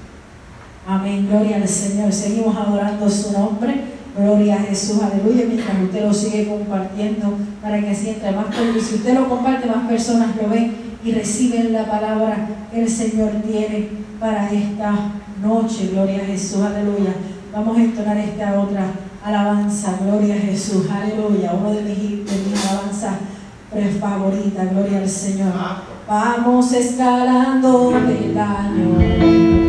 Amén, 0.85 1.27
gloria 1.27 1.55
al 1.55 1.67
Señor. 1.67 2.13
Seguimos 2.13 2.55
adorando 2.55 3.09
su 3.09 3.31
nombre. 3.31 3.97
Gloria 4.15 4.55
a 4.57 4.59
Jesús, 4.59 5.01
aleluya. 5.01 5.45
Mientras 5.47 5.75
usted 5.81 6.05
lo 6.05 6.13
sigue 6.13 6.47
compartiendo, 6.47 7.33
para 7.63 7.81
que 7.81 7.95
sienta 7.95 8.31
más 8.31 8.47
más. 8.47 8.55
Si 8.87 8.95
usted 8.95 9.15
lo 9.15 9.27
comparte, 9.27 9.67
más 9.67 9.87
personas 9.87 10.35
lo 10.35 10.49
ven 10.49 10.86
y 11.03 11.11
reciben 11.11 11.73
la 11.73 11.85
palabra 11.85 12.47
que 12.71 12.81
el 12.81 12.89
Señor 12.89 13.31
tiene 13.45 13.89
para 14.19 14.51
esta 14.51 14.93
noche. 15.41 15.89
Gloria 15.93 16.21
a 16.23 16.25
Jesús, 16.25 16.61
aleluya. 16.61 17.13
Vamos 17.53 17.77
a 17.77 17.81
entonar 17.81 18.17
esta 18.17 18.59
otra 18.59 18.85
alabanza. 19.23 19.97
Gloria 20.03 20.35
a 20.35 20.39
Jesús, 20.39 20.87
aleluya. 20.89 21.53
Uno 21.53 21.71
de 21.71 21.81
mis, 21.83 21.99
de 21.99 22.49
mis 22.49 22.65
alabanzas 22.65 23.13
favoritas. 23.99 24.71
Gloria 24.71 24.99
al 24.99 25.09
Señor. 25.09 25.53
Vamos 26.07 26.71
escalando 26.71 27.91
peldaño. 27.91 28.97
Vamos 28.97 29.66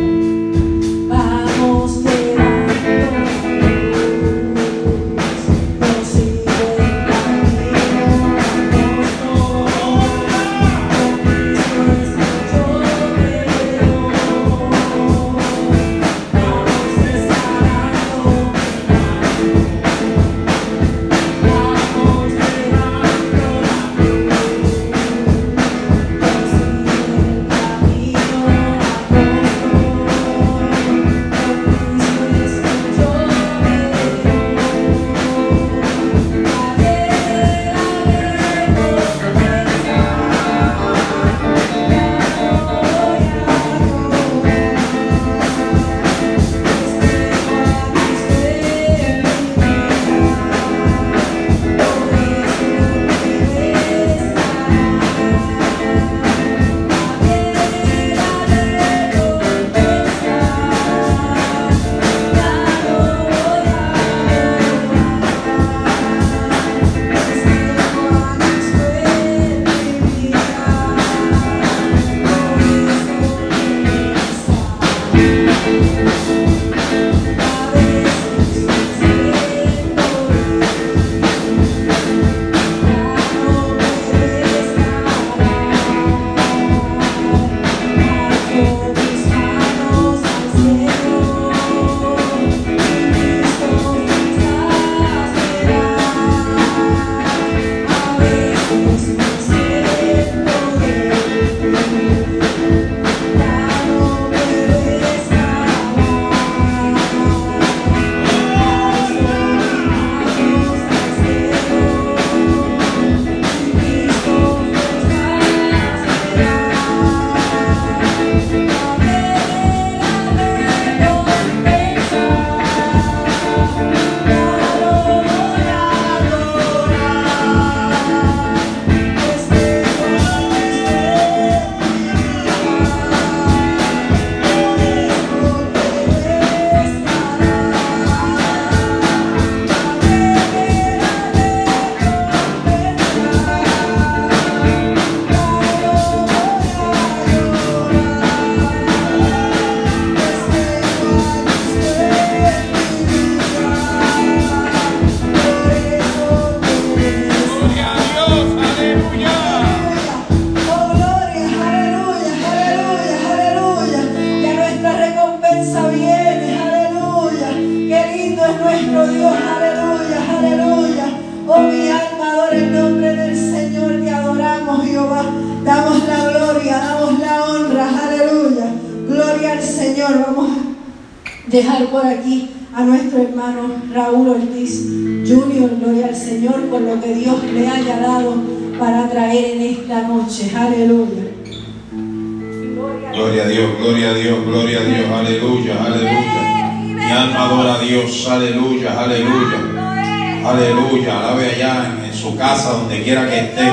casa, 202.39 202.71
donde 202.71 203.03
quiera 203.03 203.29
que 203.29 203.37
esté. 203.37 203.67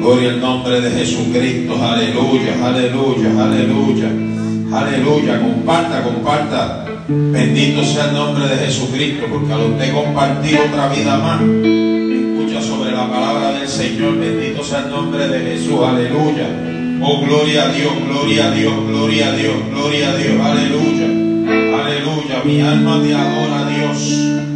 Gloria 0.00 0.30
al 0.30 0.40
nombre 0.40 0.80
de 0.80 0.90
Jesucristo, 0.90 1.76
aleluya, 1.80 2.54
aleluya, 2.64 3.30
aleluya. 3.44 4.10
Aleluya, 4.72 5.40
comparta, 5.40 6.02
comparta. 6.02 6.86
Bendito 7.06 7.84
sea 7.84 8.06
el 8.06 8.14
nombre 8.14 8.48
de 8.48 8.56
Jesucristo, 8.66 9.26
porque 9.30 9.52
al 9.52 9.60
usted 9.70 9.92
compartir 9.92 10.58
otra 10.58 10.88
vida 10.88 11.16
más, 11.18 11.40
escucha 11.42 12.60
sobre 12.60 12.90
la 12.90 13.08
palabra 13.08 13.52
del 13.52 13.68
Señor. 13.68 14.18
Bendito 14.18 14.64
sea 14.64 14.80
el 14.80 14.90
nombre 14.90 15.28
de 15.28 15.38
Jesús, 15.50 15.78
aleluya. 15.86 16.48
Oh, 17.02 17.20
gloria 17.20 17.64
a 17.64 17.68
Dios, 17.68 17.92
gloria 18.08 18.46
a 18.46 18.50
Dios, 18.50 18.74
gloria 18.88 19.28
a 19.28 19.32
Dios, 19.36 19.54
gloria 19.70 20.10
a 20.10 20.16
Dios, 20.16 20.40
aleluya. 20.40 21.06
Aleluya, 21.84 22.42
mi 22.44 22.60
alma 22.62 23.00
te 23.02 23.14
adora 23.14 23.60
a 23.60 23.68
Dios. 23.68 23.98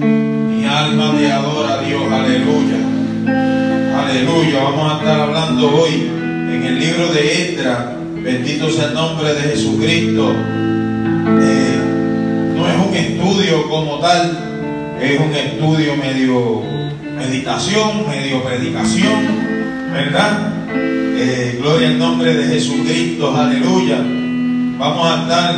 Mi 0.00 0.64
alma 0.64 1.14
te 1.18 1.30
adora 1.30 1.74
a 1.74 1.82
Dios, 1.82 2.02
aleluya. 2.10 2.87
Aleluya, 4.08 4.62
vamos 4.62 4.90
a 4.90 4.96
estar 4.96 5.20
hablando 5.20 5.70
hoy 5.70 5.92
en 5.92 6.62
el 6.64 6.78
libro 6.78 7.08
de 7.08 7.52
Edra. 7.52 7.94
Bendito 8.24 8.70
sea 8.70 8.86
el 8.86 8.94
nombre 8.94 9.34
de 9.34 9.40
Jesucristo. 9.50 10.32
Eh, 11.42 11.78
no 12.56 12.66
es 12.66 12.88
un 12.88 12.94
estudio 12.96 13.68
como 13.68 13.98
tal, 13.98 14.96
es 14.98 15.20
un 15.20 15.34
estudio 15.34 15.94
medio 15.96 16.62
meditación, 17.18 18.08
medio 18.08 18.42
predicación, 18.42 19.92
¿verdad? 19.92 20.54
Eh, 20.74 21.58
gloria 21.60 21.88
al 21.88 21.98
nombre 21.98 22.34
de 22.34 22.54
Jesucristo, 22.54 23.36
aleluya. 23.36 23.98
Vamos 24.78 25.06
a 25.06 25.22
estar 25.22 25.54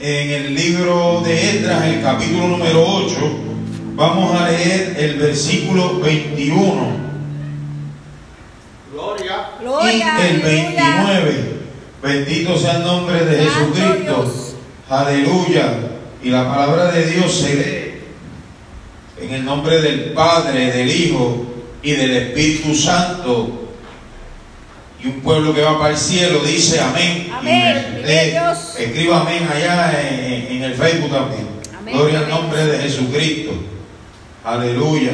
en 0.00 0.30
el 0.30 0.54
libro 0.54 1.22
de 1.24 1.50
Edras, 1.50 1.82
el 1.86 2.02
capítulo 2.02 2.48
número 2.48 2.84
8. 2.86 3.16
Vamos 3.94 4.38
a 4.38 4.50
leer 4.50 4.96
el 4.98 5.14
versículo 5.14 5.98
21. 6.00 7.05
Y 9.92 10.02
el 10.02 10.40
29. 10.40 11.56
Bendito 12.02 12.58
sea 12.58 12.76
el 12.76 12.84
nombre 12.84 13.24
de 13.24 13.44
Jesucristo. 13.44 14.32
Aleluya. 14.88 15.74
Y 16.22 16.30
la 16.30 16.48
palabra 16.48 16.92
de 16.92 17.06
Dios 17.06 17.32
se 17.32 17.54
lee 17.54 17.86
en 19.20 19.34
el 19.34 19.44
nombre 19.44 19.80
del 19.80 20.12
Padre, 20.12 20.72
del 20.72 20.90
Hijo 20.90 21.46
y 21.82 21.92
del 21.92 22.16
Espíritu 22.16 22.74
Santo 22.74 23.66
y 25.02 25.08
un 25.08 25.20
pueblo 25.20 25.54
que 25.54 25.62
va 25.62 25.78
para 25.78 25.90
el 25.90 25.98
cielo 25.98 26.40
dice 26.40 26.80
amén. 26.80 27.28
Amén. 27.32 28.02
escriba 28.78 29.20
amén 29.20 29.46
allá 29.52 29.92
en, 30.10 30.62
el 30.62 30.74
Facebook 30.74 31.10
también. 31.10 31.46
Gloria 31.84 32.20
al 32.20 32.28
nombre 32.28 32.66
de 32.66 32.78
Jesucristo. 32.78 33.52
Aleluya. 34.44 35.12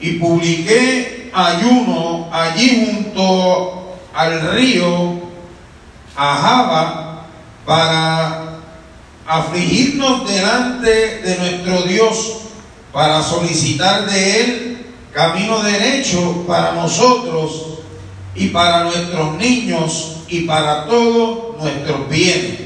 Y 0.00 0.12
publiqué 0.12 1.17
ayuno 1.32 2.28
allí 2.32 2.86
junto 2.86 3.96
al 4.14 4.52
río 4.52 5.28
Ajaba 6.20 7.26
para 7.64 8.58
afligirnos 9.24 10.28
delante 10.28 11.20
de 11.20 11.36
nuestro 11.38 11.82
Dios, 11.82 12.38
para 12.92 13.22
solicitar 13.22 14.04
de 14.06 14.40
Él 14.40 14.86
camino 15.12 15.60
derecho 15.60 16.44
para 16.46 16.72
nosotros 16.72 17.78
y 18.34 18.48
para 18.48 18.84
nuestros 18.84 19.36
niños 19.36 20.16
y 20.28 20.40
para 20.40 20.86
todos 20.86 21.62
nuestros 21.62 22.08
bienes. 22.08 22.62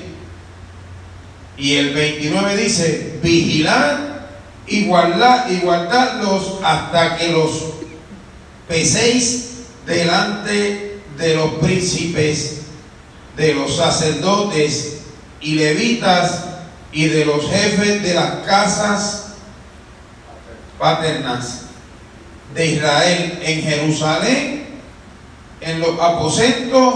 Y 1.59 1.75
el 1.75 1.93
29 1.93 2.57
dice, 2.57 3.19
vigilar 3.23 4.29
y, 4.67 4.85
guardarlos 4.87 6.55
hasta 6.65 7.17
que 7.17 7.33
los 7.33 7.82
peséis 8.73 9.67
delante 9.85 11.03
de 11.19 11.37
los 11.37 11.51
príncipes, 11.57 12.63
de 13.37 13.53
los 13.53 13.77
sacerdotes 13.77 15.03
y 15.43 15.57
levitas 15.57 16.47
y 16.91 17.05
de 17.05 17.27
los 17.27 17.51
jefes 17.51 18.03
de 18.03 18.15
las 18.15 18.31
casas 18.47 19.35
paternas 20.79 21.67
de 22.55 22.67
Israel 22.67 23.41
en 23.43 23.63
Jerusalén 23.63 24.81
en 25.61 25.81
los 25.81 26.01
aposentos 26.01 26.95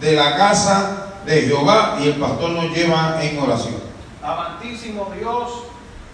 de 0.00 0.12
la 0.12 0.36
casa 0.36 1.14
de 1.26 1.42
Jehová 1.42 1.98
y 2.00 2.06
el 2.06 2.14
pastor 2.14 2.50
nos 2.50 2.70
lleva 2.70 3.18
en 3.20 3.36
oración. 3.40 3.82
Amantísimo 4.22 5.12
Dios, 5.18 5.50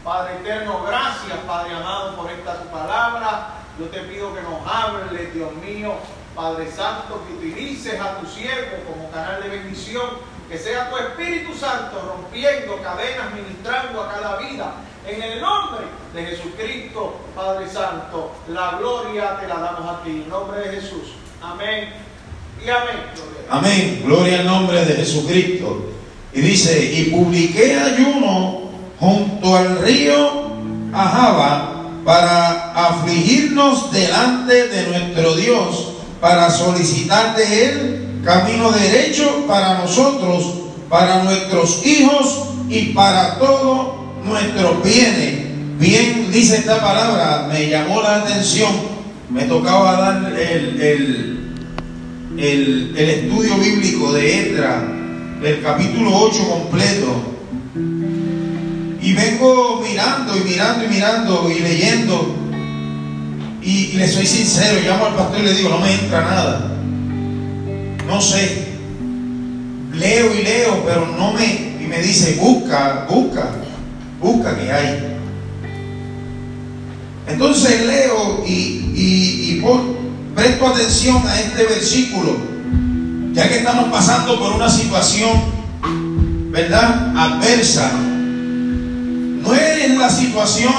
Padre 0.03 0.37
eterno, 0.37 0.83
gracias 0.87 1.39
Padre 1.47 1.75
amado 1.75 2.17
por 2.17 2.31
esta 2.31 2.63
tu 2.63 2.69
palabra. 2.69 3.62
Yo 3.79 3.87
te 3.87 4.01
pido 4.01 4.35
que 4.35 4.43
nos 4.43 4.67
hables, 4.67 5.35
Dios 5.35 5.51
mío, 5.57 5.95
Padre 6.35 6.71
Santo, 6.71 7.23
que 7.27 7.35
utilices 7.35 8.01
a 8.01 8.19
tu 8.19 8.27
siervo 8.27 8.77
como 8.87 9.11
canal 9.11 9.43
de 9.43 9.49
bendición, 9.49 10.07
que 10.49 10.59
sea 10.59 10.91
tu 10.91 10.97
Espíritu 10.99 11.55
Santo 11.55 12.01
rompiendo 12.07 12.83
cadenas, 12.83 13.35
ministrando 13.35 14.03
a 14.03 14.11
cada 14.13 14.37
vida. 14.37 14.75
En 15.07 15.21
el 15.21 15.41
nombre 15.41 15.87
de 16.15 16.25
Jesucristo, 16.27 17.17
Padre 17.35 17.69
Santo, 17.69 18.33
la 18.49 18.77
gloria 18.79 19.41
te 19.41 19.49
la 19.49 19.59
damos 19.59 19.89
a 19.89 20.03
ti. 20.03 20.11
En 20.11 20.29
nombre 20.29 20.61
de 20.61 20.81
Jesús. 20.81 21.15
Amén. 21.43 21.89
Y 22.65 22.69
amén. 22.69 22.97
Amén. 23.51 24.03
Gloria 24.05 24.41
al 24.41 24.47
nombre 24.47 24.85
de 24.85 24.95
Jesucristo. 24.95 25.91
Y 26.33 26.41
dice, 26.41 26.85
y 26.85 27.11
publiqué 27.11 27.79
ayuno 27.79 28.71
junto 29.01 29.57
al 29.57 29.79
río 29.79 30.43
Ajaba 30.93 31.82
para 32.05 32.73
afligirnos 32.73 33.93
delante 33.93 34.69
de 34.69 34.87
nuestro 34.89 35.35
Dios, 35.37 35.93
para 36.21 36.51
solicitar 36.51 37.37
de 37.37 37.65
Él 37.65 38.09
camino 38.25 38.71
derecho 38.71 39.45
para 39.49 39.79
nosotros, 39.79 40.45
para 40.89 41.25
nuestros 41.25 41.85
hijos 41.85 42.45
y 42.69 42.93
para 42.93 43.39
todos 43.39 43.95
nuestros 44.25 44.83
bienes. 44.83 45.79
Bien 45.79 46.31
dice 46.31 46.57
esta 46.59 46.81
palabra, 46.81 47.49
me 47.51 47.69
llamó 47.69 48.01
la 48.01 48.17
atención 48.17 48.93
me 49.33 49.45
tocaba 49.45 49.93
dar 49.93 50.33
el, 50.39 50.81
el, 52.39 52.95
estudio 52.97 53.57
bíblico 53.57 54.13
de 54.13 54.51
Edra, 54.51 54.85
el 55.43 55.63
capítulo 55.63 56.11
8 56.15 56.49
completo. 56.49 57.32
Y 59.03 59.15
vengo 59.15 59.83
mirando 59.83 60.37
y 60.37 60.41
mirando 60.45 60.85
y 60.85 60.89
mirando 60.89 61.51
y 61.51 61.59
leyendo. 61.59 62.37
Y, 63.61 63.93
le 63.95 64.07
soy 64.07 64.27
sincero, 64.27 64.81
llamo 64.85 65.07
al 65.07 65.15
pastor 65.15 65.41
y 65.41 65.43
le 65.43 65.55
digo, 65.55 65.69
no 65.71 65.81
me 65.81 65.93
entra 65.93 66.21
nada. 66.21 66.73
No 68.07 68.21
sé. 68.21 68.69
Leo 69.93 70.35
y 70.35 70.43
leo, 70.45 70.85
pero 70.87 71.07
no 71.19 71.33
me... 71.33 71.45
Y 71.83 71.87
me 71.89 72.01
dice, 72.01 72.39
busca, 72.41 73.07
busca, 73.11 73.51
busca 74.21 74.57
que 74.57 74.73
hay. 74.73 75.19
Entonces 77.27 77.87
leo 77.87 78.45
y, 78.47 79.61
presto 80.35 80.67
atención 80.67 81.23
a 81.27 81.41
este 81.41 81.65
versículo, 81.65 82.37
ya 83.33 83.49
que 83.49 83.59
estamos 83.59 83.91
pasando 83.91 84.39
por 84.39 84.53
una 84.53 84.69
situación, 84.69 85.31
¿verdad? 86.53 87.13
Adversa. 87.17 88.12
No 89.43 89.55
es 89.55 89.99
la 89.99 90.09
situación 90.09 90.75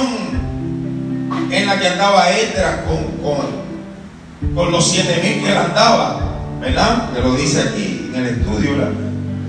en 1.50 1.66
la 1.66 1.78
que 1.78 1.88
andaba 1.88 2.30
Edra 2.30 2.84
con, 2.84 4.54
con, 4.54 4.72
los 4.72 4.90
siete 4.90 5.20
mil 5.22 5.42
que 5.42 5.50
él 5.50 5.56
andaba, 5.56 6.20
¿verdad? 6.60 7.12
Que 7.12 7.20
lo 7.20 7.34
dice 7.34 7.60
aquí 7.62 8.10
en 8.14 8.20
el 8.20 8.26
estudio, 8.38 8.72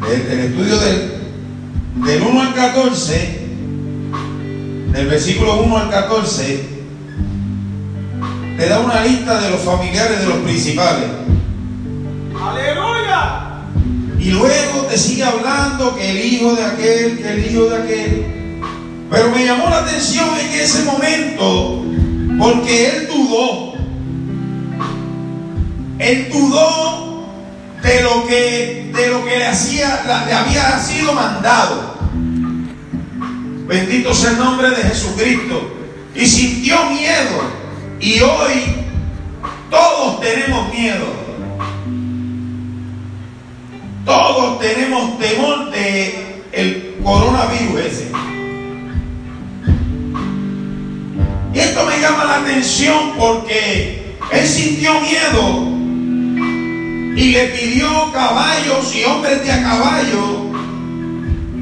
el, 0.09 0.39
estudio 0.39 0.77
del, 0.77 1.13
del 2.05 2.21
1 2.21 2.41
al 2.41 2.53
14, 2.53 3.39
del 4.91 5.07
versículo 5.07 5.61
1 5.61 5.77
al 5.77 5.89
14 5.89 6.75
le 8.57 8.69
da 8.69 8.79
una 8.79 9.01
lista 9.01 9.39
de 9.41 9.49
los 9.49 9.59
familiares 9.61 10.19
de 10.19 10.27
los 10.27 10.37
principales. 10.37 11.09
Aleluya. 12.41 13.41
Y 14.17 14.31
luego 14.31 14.85
te 14.89 14.97
sigue 14.97 15.23
hablando 15.23 15.95
que 15.95 16.09
el 16.09 16.25
hijo 16.25 16.55
de 16.55 16.63
aquel, 16.63 17.17
que 17.17 17.29
el 17.29 17.51
hijo 17.51 17.65
de 17.65 17.75
aquel. 17.75 18.34
Pero 19.09 19.29
me 19.31 19.45
llamó 19.45 19.69
la 19.69 19.79
atención 19.79 20.27
en 20.39 20.59
ese 20.59 20.83
momento 20.83 21.83
porque 22.39 22.89
él 22.89 23.07
dudó. 23.07 23.73
Él 25.99 26.29
dudó 26.31 27.27
de 27.81 28.01
lo 28.01 28.27
que, 28.27 28.91
de 28.95 29.07
lo 29.09 29.23
que 29.23 29.37
le, 29.37 29.45
hacía, 29.45 30.03
le 30.27 30.33
había 30.33 30.79
sido 30.79 31.13
mandado. 31.13 31.95
Bendito 33.67 34.13
sea 34.13 34.31
el 34.31 34.39
nombre 34.39 34.69
de 34.71 34.77
Jesucristo. 34.77 35.71
Y 36.15 36.25
sintió 36.25 36.89
miedo. 36.89 37.41
Y 37.99 38.19
hoy 38.21 38.85
todos 39.69 40.19
tenemos 40.21 40.73
miedo. 40.73 41.05
Todos 44.05 44.59
tenemos 44.59 45.17
temor 45.17 45.71
de 45.71 46.43
el 46.51 46.95
coronavirus 47.03 47.79
ese. 47.81 48.14
Y 51.55 51.59
esto 51.59 51.85
me 51.85 51.97
llama 52.01 52.25
la 52.25 52.35
atención 52.39 53.13
porque 53.17 54.03
él 54.29 54.45
sintió 54.45 54.91
miedo 54.99 55.75
y 57.15 57.31
le 57.31 57.45
pidió 57.45 58.11
caballos 58.11 58.93
y 58.93 59.05
hombres 59.05 59.41
de 59.45 59.53
a 59.53 59.63
caballo 59.63 60.51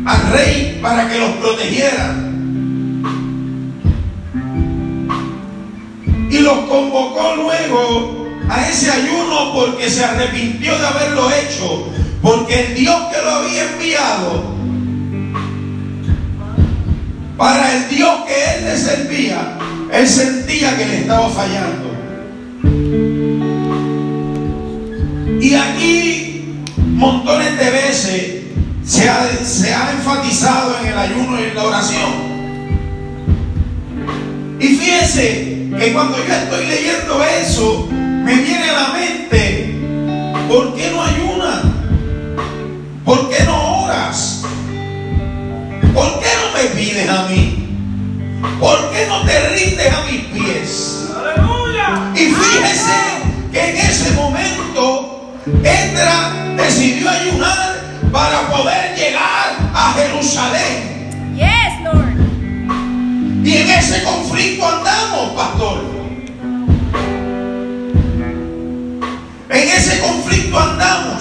al 0.08 0.32
rey 0.32 0.80
para 0.82 1.08
que 1.08 1.20
los 1.20 1.30
protegiera. 1.34 2.16
Y 6.32 6.40
los 6.40 6.58
convocó 6.68 7.36
luego 7.36 8.28
a 8.50 8.68
ese 8.68 8.90
ayuno 8.90 9.54
porque 9.54 9.88
se 9.92 10.04
arrepintió 10.04 10.76
de 10.76 10.88
haberlo 10.88 11.30
hecho, 11.30 11.88
porque 12.24 12.66
el 12.66 12.76
Dios 12.76 13.00
que 13.14 13.22
lo 13.22 13.30
había 13.30 13.72
enviado 13.72 14.54
para 17.38 17.76
el 17.76 17.90
Dios 17.90 18.24
que 18.26 18.56
él 18.56 18.66
le 18.66 18.78
servía, 18.78 19.60
él 19.94 20.08
sentía 20.08 20.76
que 20.76 20.86
le 20.86 20.98
estaba 21.02 21.30
fallando. 21.30 21.94
Y 25.40 25.54
aquí 25.54 26.64
montones 26.96 27.58
de 27.60 27.72
veces 27.72 28.44
se 28.84 29.08
ha, 29.08 29.28
se 29.44 29.74
ha 29.74 29.92
enfatizado 29.92 30.76
en 30.82 30.88
el 30.88 30.98
ayuno 30.98 31.40
y 31.40 31.44
en 31.44 31.56
la 31.56 31.64
oración. 31.64 32.34
Y 34.60 34.68
fíjense 34.68 35.70
que 35.78 35.94
cuando 35.94 36.18
yo 36.18 36.34
estoy 36.34 36.66
leyendo 36.66 37.24
eso, 37.42 37.88
me 37.92 38.36
viene 38.36 38.70
a 38.70 38.74
la 38.74 38.94
mente, 38.94 39.76
¿por 40.48 40.76
qué 40.76 40.90
no 40.92 41.04
ayunas? 41.04 41.62
¿Por 43.06 43.30
qué 43.30 43.44
no 43.44 43.84
oras? 43.84 44.44
¿Por 45.94 46.20
qué 46.20 46.30
no 46.42 46.58
me 46.58 46.82
pides 46.82 47.10
a 47.10 47.28
mí? 47.28 47.63
¿Por 48.60 48.92
qué 48.92 49.06
no 49.08 49.24
te 49.24 49.50
rindes 49.50 49.94
a 49.94 50.02
mis 50.04 50.22
pies? 50.26 51.10
Aleluya. 51.18 52.12
Y 52.14 52.26
fíjese 52.34 52.94
que 53.52 53.70
en 53.70 53.78
ese 53.78 54.12
momento 54.12 55.34
Edra 55.64 56.34
decidió 56.58 57.10
ayunar 57.10 57.82
para 58.12 58.42
poder 58.50 58.96
llegar 58.98 59.58
a 59.74 59.94
Jerusalén. 59.94 61.36
Yes, 61.36 61.82
Lord. 61.84 63.46
Y 63.46 63.58
en 63.58 63.70
ese 63.70 64.04
conflicto 64.04 64.68
andamos, 64.68 65.34
pastor. 65.36 65.84
En 69.50 69.70
ese 69.70 70.00
conflicto 70.00 70.60
andamos. 70.60 71.13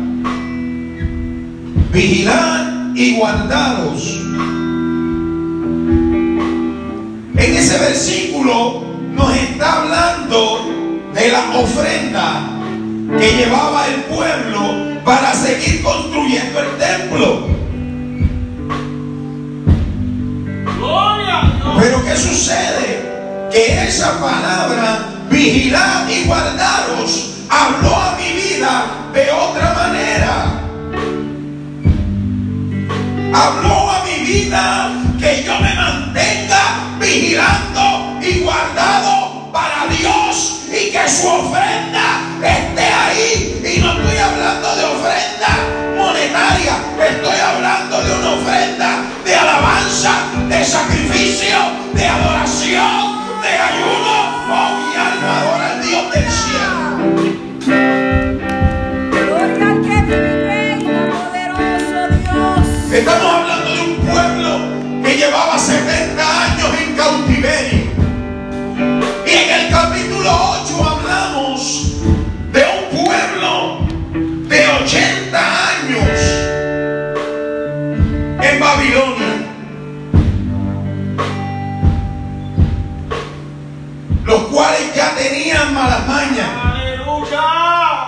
vigilad 1.92 2.94
y 2.94 3.16
guardados. 3.16 4.16
En 7.36 7.56
ese 7.56 7.78
versículo 7.78 8.84
nos 9.12 9.36
está 9.36 9.82
hablando 9.82 10.70
de 11.14 11.28
la 11.28 11.58
ofrenda 11.58 12.50
que 13.18 13.32
llevaba 13.36 13.86
el 13.88 14.02
pueblo 14.02 15.02
para 15.04 15.34
seguir 15.34 15.82
construyendo 15.82 16.60
el 16.60 16.78
templo. 16.78 17.50
Pero 21.78 22.04
¿qué 22.04 22.16
sucede? 22.16 23.48
Que 23.50 23.84
esa 23.84 24.20
palabra, 24.20 25.06
vigilad 25.30 26.08
y 26.08 26.24
guardaros, 26.26 27.29
habló 27.50 27.96
a 27.96 28.16
mi 28.16 28.32
vida 28.32 28.86
de 29.12 29.30
otra 29.30 29.74
manera. 29.74 30.60
Habló 33.34 33.90
a 33.90 34.04
mi 34.04 34.24
vida 34.24 34.92
que 35.18 35.42
yo 35.44 35.58
me 35.60 35.74
mantenga 35.74 36.96
vigilando 36.98 38.18
y 38.22 38.40
guardado 38.40 39.50
para 39.52 39.86
Dios 39.88 40.60
y 40.68 40.90
que 40.90 41.08
su 41.08 41.28
ofrenda 41.28 42.20
esté 42.42 42.84
ahí. 42.84 43.62
Y 43.76 43.80
no 43.80 43.92
estoy 43.92 44.18
hablando 44.18 44.76
de 44.76 44.84
ofrenda 44.84 45.80
monetaria, 45.96 46.76
estoy 47.08 47.40
hablando 47.40 48.02
de 48.02 48.12
una 48.12 48.30
ofrenda 48.30 49.02
de 49.24 49.34
alabanza, 49.34 50.12
de 50.48 50.64
sacrificio, 50.64 51.56
de 51.94 52.06
adoración, 52.06 53.42
de 53.42 53.48
ayuno. 53.48 54.40
Oh, 54.52 54.70
mi 54.76 54.96
alma 54.96 55.40
adora 55.40 55.72
al 55.72 55.82
Dios 55.82 56.10
del 56.12 56.29
Estamos 62.92 63.32
hablando 63.32 63.72
de 63.72 63.80
un 63.82 63.96
pueblo 63.98 64.58
que 65.04 65.16
llevaba 65.16 65.56
70 65.56 66.42
años 66.44 66.68
en 66.80 66.96
cautiverio. 66.96 67.84
Y 69.24 69.30
en 69.30 69.60
el 69.60 69.70
capítulo 69.70 70.28
8 70.64 70.88
hablamos 70.88 71.92
de 72.52 72.64
un 72.66 73.04
pueblo 73.04 73.86
de 74.48 74.68
80 74.84 75.68
años 75.68 76.08
en 78.42 78.60
Babilonia. 78.60 79.26
Los 84.24 84.42
cuales 84.48 84.94
ya 84.96 85.14
tenían 85.14 85.74
malas 85.74 86.06
mañas 86.08 86.70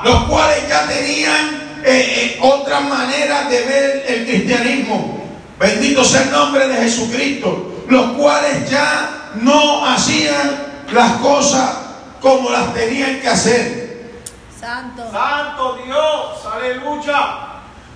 los 0.05 0.25
cuales 0.25 0.69
ya 0.69 0.87
tenían 0.89 1.62
eh, 1.85 2.37
eh, 2.37 2.39
otras 2.41 2.83
maneras 2.83 3.51
de 3.51 3.63
ver 3.63 4.05
el 4.09 4.27
cristianismo. 4.27 5.23
Bendito 5.59 6.05
sea 6.05 6.23
el 6.23 6.31
nombre 6.31 6.69
de 6.69 6.75
Jesucristo. 6.77 7.85
Los 7.89 8.13
cuales 8.13 8.71
ya 8.71 9.31
no 9.37 9.87
hacían 9.87 10.85
las 10.93 11.13
cosas 11.15 11.77
como 12.21 12.51
las 12.51 12.73
tenían 12.73 13.21
que 13.21 13.29
hacer. 13.29 14.23
Santo. 14.59 15.03
Santo 15.13 15.79
Dios. 15.85 16.55
Aleluya. 16.55 17.39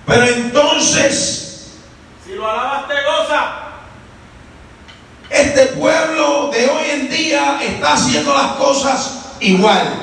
Pero 0.05 0.25
entonces 0.25 1.43
Si 2.25 2.33
lo 2.33 2.49
alabas, 2.49 2.87
te 2.87 2.93
goza. 2.93 3.51
Este 5.29 5.65
pueblo 5.67 6.49
de 6.51 6.69
hoy 6.69 6.89
en 6.91 7.09
día 7.09 7.59
está 7.61 7.93
haciendo 7.93 8.33
las 8.33 8.53
cosas 8.53 9.35
igual. 9.39 9.93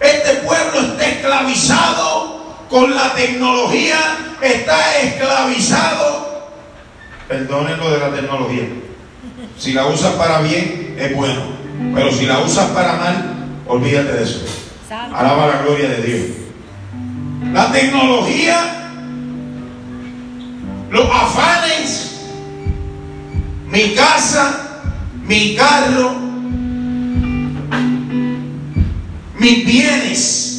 Este 0.00 0.36
pueblo 0.36 0.80
está 0.80 1.06
esclavizado 1.06 2.41
con 2.72 2.94
la 2.94 3.14
tecnología, 3.14 3.98
está 4.40 4.98
esclavizado. 4.98 6.48
Perdonen 7.28 7.78
lo 7.78 7.90
de 7.90 7.98
la 7.98 8.10
tecnología. 8.10 8.66
Si 9.58 9.74
la 9.74 9.86
usas 9.86 10.14
para 10.14 10.40
bien, 10.40 10.96
es 10.98 11.14
bueno. 11.14 11.42
Pero 11.94 12.10
si 12.10 12.24
la 12.24 12.38
usas 12.38 12.70
para 12.70 12.94
mal, 12.94 13.34
olvídate 13.68 14.12
de 14.14 14.22
eso. 14.22 14.40
Alaba 14.90 15.48
la 15.48 15.62
gloria 15.62 15.88
de 15.90 16.02
Dios. 16.02 16.20
La 17.52 17.70
tecnología, 17.70 18.90
los 20.90 21.06
afanes, 21.10 22.20
mi 23.68 23.94
casa, 23.94 24.80
mi 25.26 25.54
carro, 25.56 26.14
mis 29.38 29.66
bienes. 29.66 30.51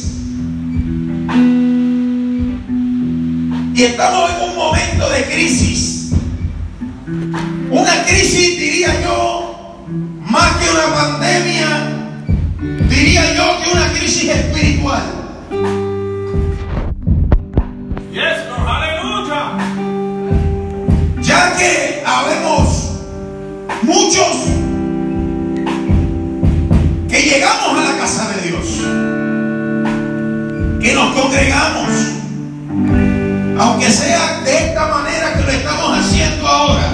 Y 3.74 3.82
estamos 3.82 4.30
en 4.30 4.50
un 4.50 4.54
momento 4.54 5.10
de 5.10 5.24
crisis. 5.24 6.12
Una 7.72 8.04
crisis, 8.04 8.56
diría 8.56 9.02
yo, 9.02 9.84
más 10.20 10.52
que 10.58 10.70
una 10.70 10.94
pandemia, 10.94 11.66
diría 12.88 13.34
yo 13.34 13.64
que 13.64 13.72
una 13.72 13.88
crisis 13.88 14.30
espiritual. 14.30 15.02
Yes, 18.12 18.46
Lord, 18.48 18.68
aleluya. 18.68 19.58
Ya 21.20 21.56
que 21.56 22.04
habemos 22.06 22.92
muchos 23.82 24.36
que 27.08 27.22
llegamos 27.22 27.76
a 27.76 27.92
la 27.92 27.98
casa 27.98 28.30
de 28.36 28.50
Dios, 28.50 28.66
que 30.80 30.94
nos 30.94 31.12
congregamos, 31.20 32.13
aunque 33.58 33.90
sea 33.90 34.40
de 34.44 34.68
esta 34.68 34.86
manera 34.86 35.34
que 35.34 35.42
lo 35.42 35.50
estamos 35.50 35.98
haciendo 35.98 36.46
ahora. 36.46 36.90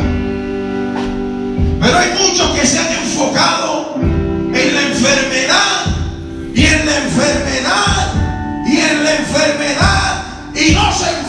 Pero 1.81 1.99
hay 1.99 2.11
muchos 2.19 2.51
que 2.51 2.67
se 2.67 2.79
han 2.79 2.93
enfocado 2.93 3.95
en 3.97 4.75
la 4.75 4.83
enfermedad 4.83 5.87
y 6.55 6.67
en 6.67 6.87
la 6.87 6.97
enfermedad 6.99 8.13
y 8.67 8.77
en 8.79 9.05
la 9.05 9.15
enfermedad 9.15 10.23
y 10.55 10.73
no 10.73 10.93
se 10.93 11.20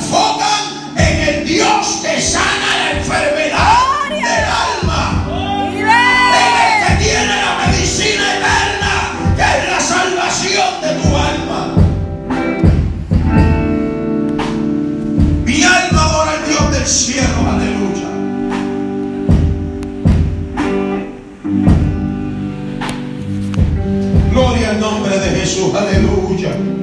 nombre 25.59 25.81
de 25.81 26.80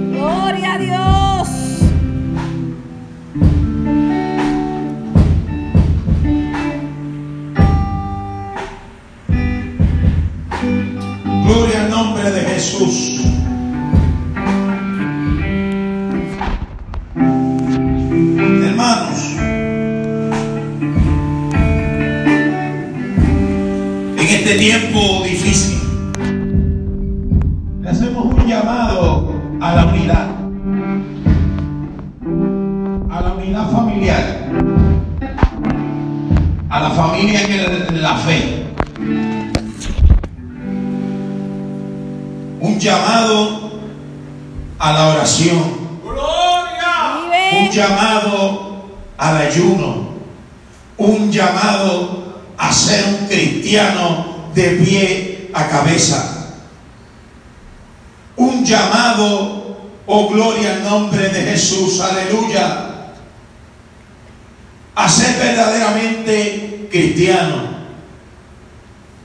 un 50.98 51.30
llamado 51.30 52.42
a 52.56 52.72
ser 52.72 53.04
un 53.06 53.26
cristiano 53.28 54.50
de 54.54 54.70
pie 54.70 55.50
a 55.54 55.68
cabeza, 55.68 56.56
un 58.36 58.64
llamado, 58.64 59.78
oh 60.06 60.28
gloria 60.28 60.74
al 60.74 60.84
nombre 60.84 61.28
de 61.28 61.42
Jesús, 61.42 62.00
aleluya, 62.00 63.12
a 64.94 65.08
ser 65.08 65.38
verdaderamente 65.38 66.88
cristiano, 66.90 67.78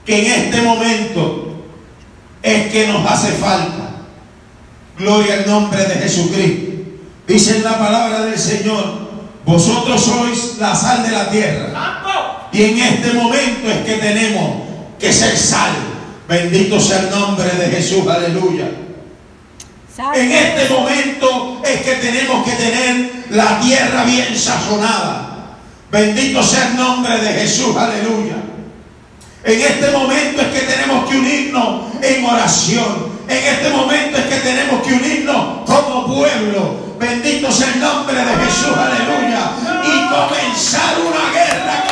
que 0.06 0.20
en 0.20 0.44
este 0.44 0.62
momento 0.62 1.66
es 2.44 2.72
que 2.72 2.88
nos 2.88 3.10
hace 3.10 3.32
falta. 3.32 3.90
Gloria 4.98 5.36
al 5.36 5.48
nombre 5.48 5.84
de 5.86 5.96
Jesucristo. 5.96 6.72
Dice 7.26 7.62
la 7.62 7.80
palabra 7.80 8.26
del 8.26 8.38
Señor, 8.38 9.03
vosotros 9.46 10.02
sois 10.02 10.58
la 10.60 10.76
sal 10.76 11.04
de 11.04 11.12
la 11.12 11.30
tierra. 11.30 12.02
Y 12.52 12.64
en 12.64 12.80
este 12.80 13.14
momento 13.14 13.70
es 13.70 13.86
que 13.86 13.96
tenemos 13.96 14.64
que 15.00 15.12
ser 15.12 15.38
sal. 15.38 15.72
Bendito 16.28 16.80
sea 16.80 17.00
el 17.00 17.10
nombre 17.10 17.50
de 17.50 17.76
Jesús, 17.76 18.08
aleluya. 18.08 18.70
En 20.16 20.32
este 20.32 20.74
momento 20.74 21.62
es 21.64 21.82
que 21.82 21.96
tenemos 21.96 22.46
que 22.46 22.52
tener 22.54 23.12
la 23.32 23.60
tierra 23.60 24.04
bien 24.06 24.36
sazonada. 24.38 25.58
Bendito 25.92 26.42
sea 26.42 26.70
el 26.70 26.78
nombre 26.78 27.18
de 27.18 27.34
Jesús, 27.34 27.76
aleluya. 27.76 28.38
En 29.44 29.60
este 29.60 29.92
momento 29.92 30.42
es 30.42 30.48
que 30.48 30.62
tenemos 30.62 31.10
que 31.10 31.18
unirnos 31.18 31.82
en 32.02 32.26
oración. 32.26 33.14
En 33.28 33.38
este 33.38 33.70
momento 33.70 34.18
es 34.18 34.26
que 34.26 34.38
tenemos 34.38 34.82
que 34.82 34.94
unirnos 34.94 35.60
como 35.66 36.08
pueblo. 36.08 36.93
Bendito 37.04 37.52
sea 37.52 37.74
el 37.74 37.82
nombre 37.82 38.16
de 38.16 38.46
Jesús, 38.46 38.78
aleluya. 38.78 39.52
Y 39.84 40.08
comenzar 40.08 41.02
una 41.02 41.34
guerra 41.34 41.83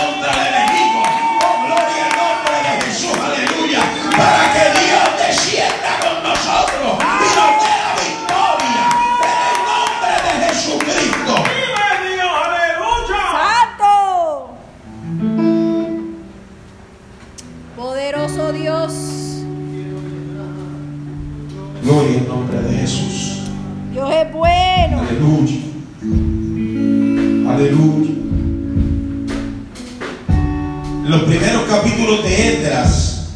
primeros 31.52 31.70
capítulos 31.70 32.24
de 32.24 32.48
Esdras 32.48 33.28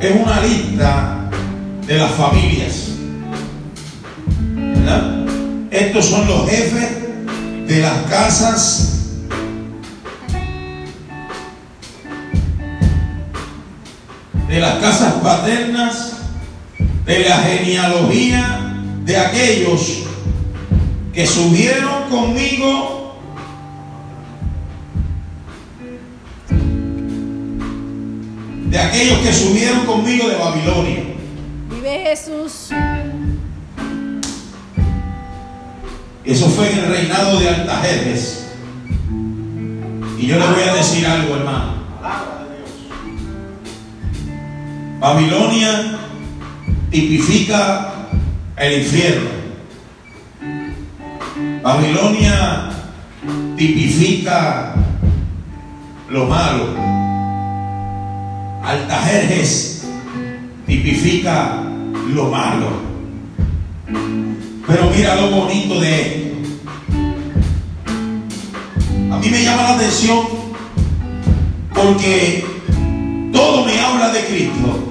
es 0.00 0.16
una 0.20 0.40
lista 0.42 1.30
de 1.86 1.96
las 1.98 2.10
familias. 2.12 2.88
Estos 5.70 6.04
son 6.04 6.26
los 6.26 6.50
jefes 6.50 6.90
de 7.66 7.80
las 7.80 7.96
casas 8.10 8.86
de 14.46 14.58
las 14.58 14.78
casas 14.78 15.14
paternas, 15.22 16.12
de 17.06 17.20
la 17.20 17.36
genealogía 17.38 18.74
de 19.04 19.16
aquellos 19.16 20.02
que 21.14 21.26
subieron 21.26 22.10
conmigo 22.10 22.99
de 28.70 28.78
aquellos 28.78 29.18
que 29.18 29.32
subieron 29.32 29.84
conmigo 29.84 30.28
de 30.28 30.36
Babilonia. 30.36 31.02
Vive 31.68 32.04
Jesús. 32.06 32.70
Eso 36.24 36.48
fue 36.50 36.70
en 36.70 36.78
el 36.78 36.86
reinado 36.86 37.40
de 37.40 37.48
Altajerjes. 37.48 38.46
Y 40.18 40.26
yo 40.26 40.38
le 40.38 40.46
voy 40.46 40.62
a 40.62 40.74
decir 40.74 41.04
algo, 41.06 41.34
hermano. 41.34 41.74
Palabra 42.00 42.44
de 42.44 42.58
Dios. 42.58 42.70
Babilonia 45.00 45.98
tipifica 46.90 47.92
el 48.56 48.82
infierno. 48.82 49.30
Babilonia 51.62 52.70
tipifica 53.56 54.74
lo 56.08 56.26
malo. 56.26 56.99
Altajerjes 58.62 59.86
tipifica 60.66 61.62
lo 62.14 62.30
malo. 62.30 62.68
Pero 64.66 64.90
mira 64.94 65.16
lo 65.16 65.30
bonito 65.30 65.80
de 65.80 66.00
esto. 66.00 66.20
A 69.12 69.18
mí 69.18 69.28
me 69.28 69.42
llama 69.42 69.62
la 69.62 69.74
atención 69.74 70.20
porque 71.74 72.44
todo 73.32 73.64
me 73.64 73.80
habla 73.80 74.12
de 74.12 74.24
Cristo. 74.26 74.88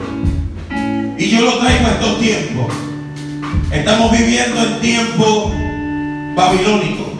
Y 1.17 1.29
yo 1.29 1.41
lo 1.41 1.59
traigo 1.59 1.87
a 1.87 1.91
estos 1.91 2.19
tiempos. 2.19 2.73
Estamos 3.71 4.11
viviendo 4.11 4.63
en 4.63 4.79
tiempo 4.81 5.51
babilónico. 6.35 7.13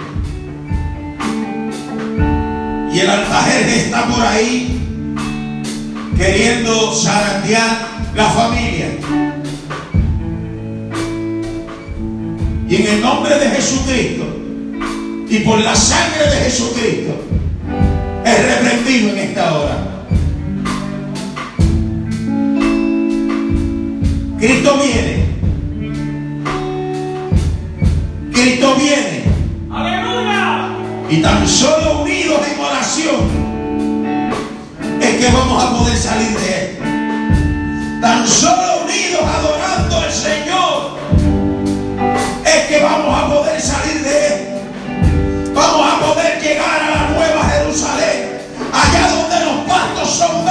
Y 2.92 3.00
el 3.00 3.10
Altajerje 3.10 3.86
está 3.86 4.08
por 4.08 4.26
ahí 4.26 4.79
queriendo 6.20 6.94
zarandear 6.94 7.88
la 8.14 8.30
familia. 8.30 8.88
Y 12.68 12.76
en 12.76 12.88
el 12.88 13.02
nombre 13.02 13.40
de 13.40 13.50
Jesucristo 13.52 14.26
y 15.30 15.40
por 15.40 15.60
la 15.60 15.74
sangre 15.74 16.30
de 16.30 16.36
Jesucristo 16.44 17.14
es 18.26 18.46
reprendido 18.46 19.12
en 19.12 19.18
esta 19.18 19.58
hora. 19.58 19.78
Cristo 24.40 24.78
viene. 24.84 25.26
Cristo 28.34 28.76
viene. 28.76 29.24
¡Aleluya! 29.72 30.70
Y 31.10 31.22
tan 31.22 31.48
solo 31.48 32.02
unidos 32.02 32.42
en 32.52 32.60
oración 32.60 33.49
que 35.20 35.28
vamos 35.32 35.62
a 35.62 35.78
poder 35.78 35.98
salir 35.98 36.30
de 36.30 36.64
esto. 36.64 36.84
Tan 38.00 38.26
solo 38.26 38.84
unidos 38.86 39.22
adorando 39.22 39.98
al 39.98 40.14
Señor 40.14 40.98
es 42.46 42.68
que 42.68 42.80
vamos 42.80 43.22
a 43.22 43.28
poder 43.28 43.62
salir 43.62 44.02
de 44.02 44.28
esto. 44.28 45.54
Vamos 45.54 45.94
a 45.94 46.00
poder 46.00 46.42
llegar 46.42 46.82
a 46.84 46.90
la 46.92 47.10
nueva 47.10 47.44
Jerusalén, 47.50 48.40
allá 48.72 49.10
donde 49.12 49.46
los 49.46 49.68
pastos 49.68 50.10
son 50.10 50.46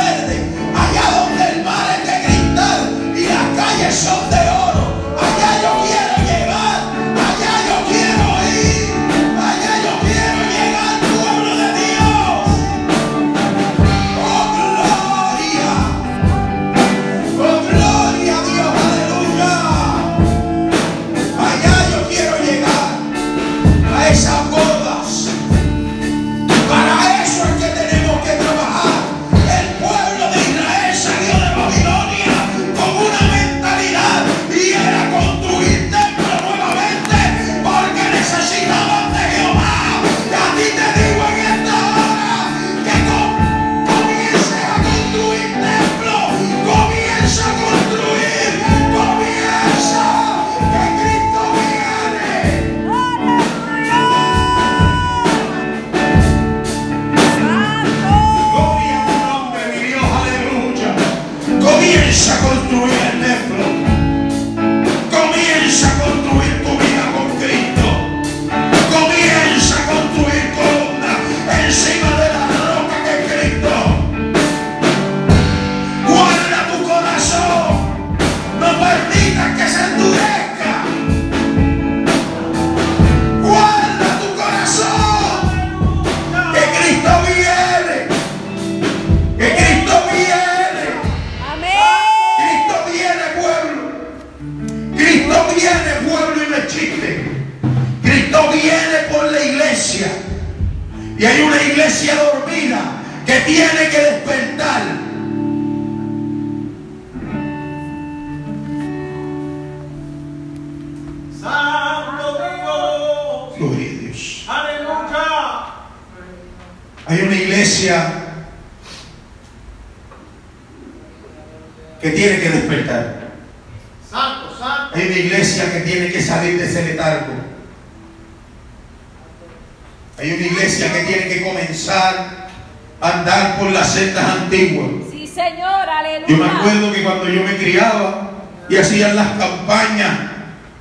y 138.68 138.76
hacían 138.76 139.16
las 139.16 139.28
campañas 139.38 140.10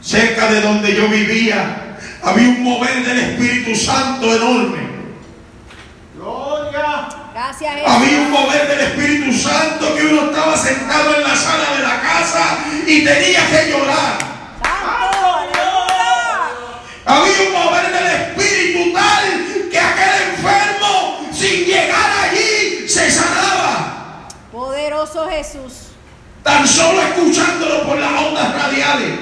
cerca 0.02 0.48
de 0.48 0.62
donde 0.62 0.96
yo 0.96 1.08
vivía, 1.08 1.98
había 2.24 2.50
un 2.50 2.64
mover 2.64 3.06
del 3.06 3.20
Espíritu 3.20 3.76
Santo 3.76 4.36
enorme. 4.36 4.88
¡Gloria! 6.16 7.08
Gracias, 7.34 7.74
Había 7.86 8.18
un 8.22 8.32
mover 8.32 8.68
del 8.68 8.80
Espíritu 8.80 9.32
Santo 9.32 9.96
que 9.96 10.08
uno 10.08 10.32
estaba 10.32 10.58
sentado 10.58 11.16
en 11.16 11.24
la 11.24 11.36
sala 11.36 11.76
de 11.78 11.84
la 11.84 12.02
casa 12.02 12.58
y 12.86 13.04
tenía 13.04 13.48
que 13.48 13.70
llorar. 13.70 14.18
Santo. 14.64 15.58
Había 17.06 17.48
un 17.48 17.54
mover 17.54 17.92
del 17.94 18.08
Espíritu 18.08 18.94
tal 18.94 19.70
que 19.72 19.80
aquel 19.80 20.30
enfermo 20.34 21.30
sin 21.32 21.66
llegar 21.66 22.12
allí 22.24 22.88
se 22.90 23.12
sanaba. 23.12 24.28
Poderoso 24.52 25.28
Jesús. 25.30 25.87
Tan 26.48 26.66
solo 26.66 27.02
escuchándolo 27.02 27.84
por 27.84 27.98
las 28.00 28.12
ondas 28.22 28.54
radiales 28.56 29.20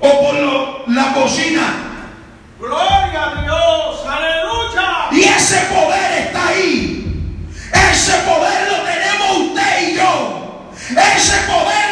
o 0.00 0.08
por 0.22 0.34
lo- 0.34 0.84
la 0.86 1.04
bocina. 1.10 1.74
¡Gloria 2.58 3.22
a 3.36 3.42
Dios! 3.42 4.06
¡Aleluya! 4.06 5.08
Y 5.12 5.22
ese 5.24 5.58
poder 5.66 6.22
está 6.26 6.48
ahí. 6.48 7.04
Ese 7.92 8.12
poder 8.28 8.72
lo 8.72 8.78
tenemos 8.90 9.50
usted 9.50 9.88
y 9.90 9.96
yo. 9.96 10.70
Ese 11.16 11.36
poder 11.42 11.87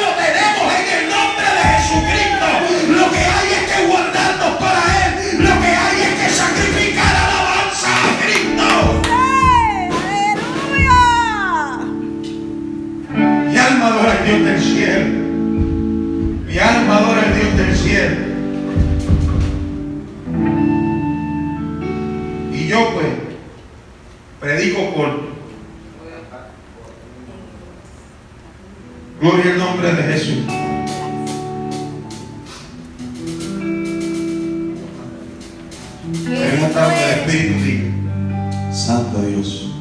yo 22.77 22.93
pues 22.93 23.07
predico 24.41 24.93
corto. 24.95 25.29
Gloria 29.21 29.53
al 29.53 29.59
nombre 29.59 29.95
de 29.95 30.03
Jesús. 30.03 30.39
En 36.27 36.59
una 36.59 36.69
tarde 36.71 36.95
de 36.95 37.13
Espíritu 37.13 38.75
Santo 38.75 39.23
Dios. 39.23 39.73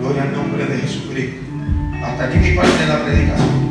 Gloria 0.00 0.22
al 0.22 0.32
nombre 0.32 0.64
de 0.64 0.78
Jesucristo. 0.78 1.40
Hasta 2.02 2.24
aquí 2.24 2.38
mi 2.38 2.52
parte 2.52 2.78
de 2.78 2.86
la 2.86 3.04
predicación. 3.04 3.67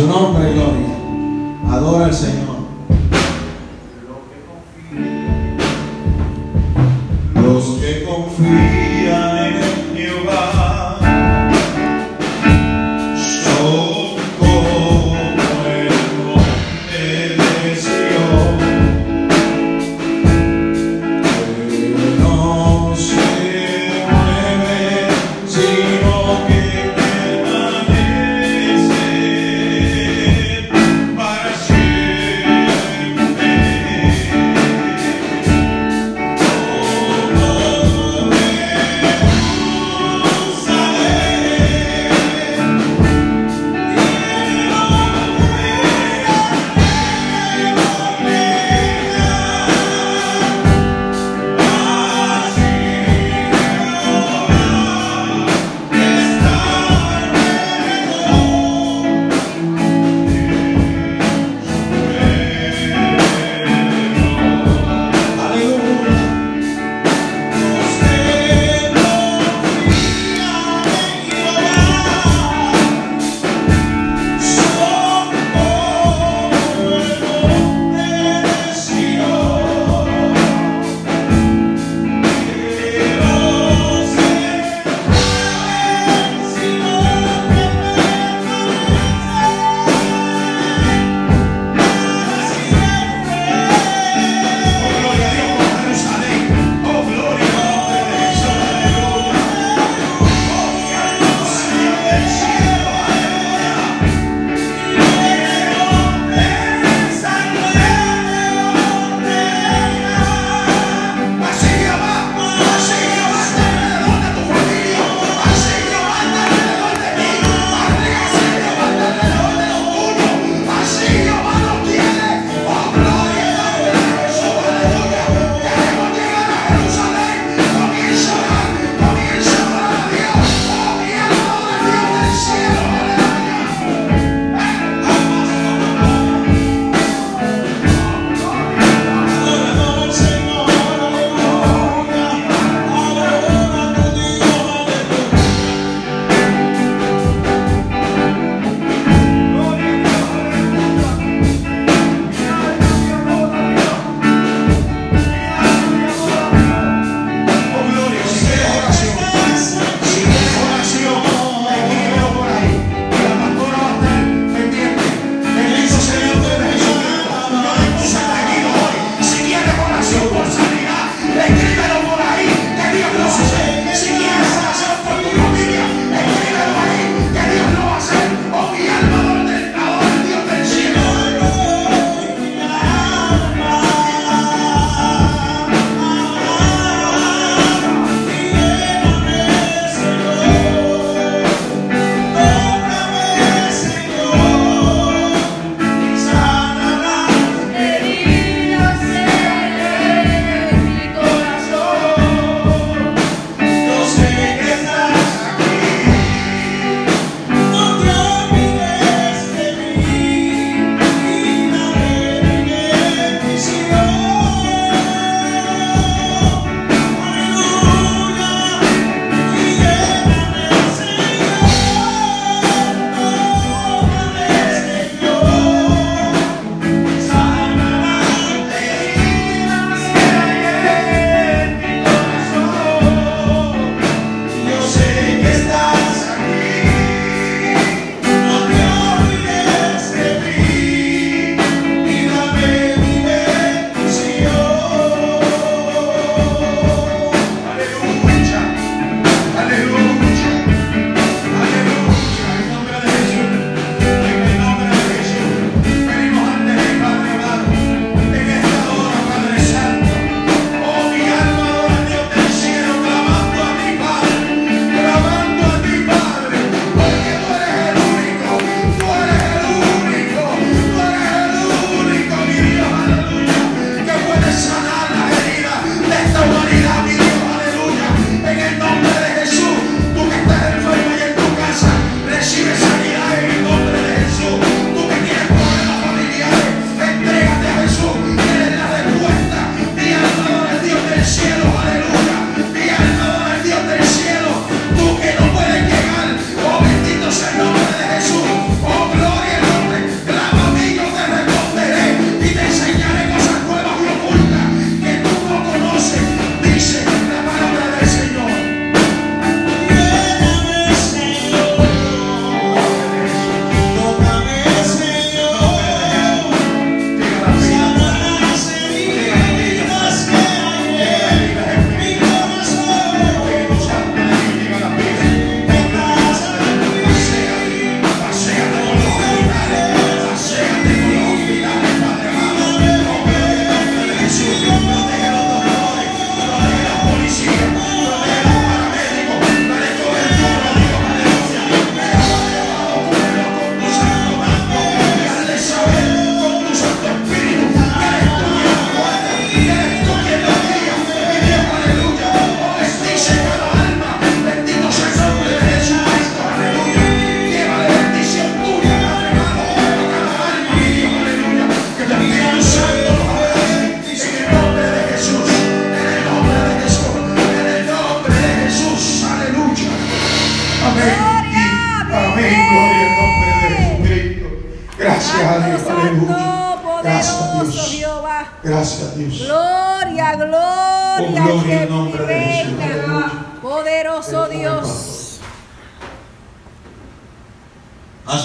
Su 0.00 0.06
nombre, 0.06 0.54
gloria. 0.54 1.76
Adora 1.76 2.06
al 2.06 2.14
Señor. 2.14 2.49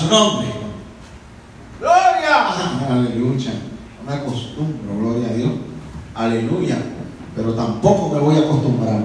Su 0.06 0.12
nombre. 0.12 0.48
Gloria. 1.80 2.90
Aleluya. 2.90 3.52
No 4.04 4.12
me 4.12 4.18
acostumbro, 4.18 4.98
gloria 5.00 5.30
a 5.30 5.34
Dios. 5.34 5.52
Aleluya. 6.14 6.78
Pero 7.36 7.54
tampoco 7.54 8.16
me 8.16 8.20
voy 8.20 8.36
a 8.36 8.40
acostumbrar. 8.40 9.04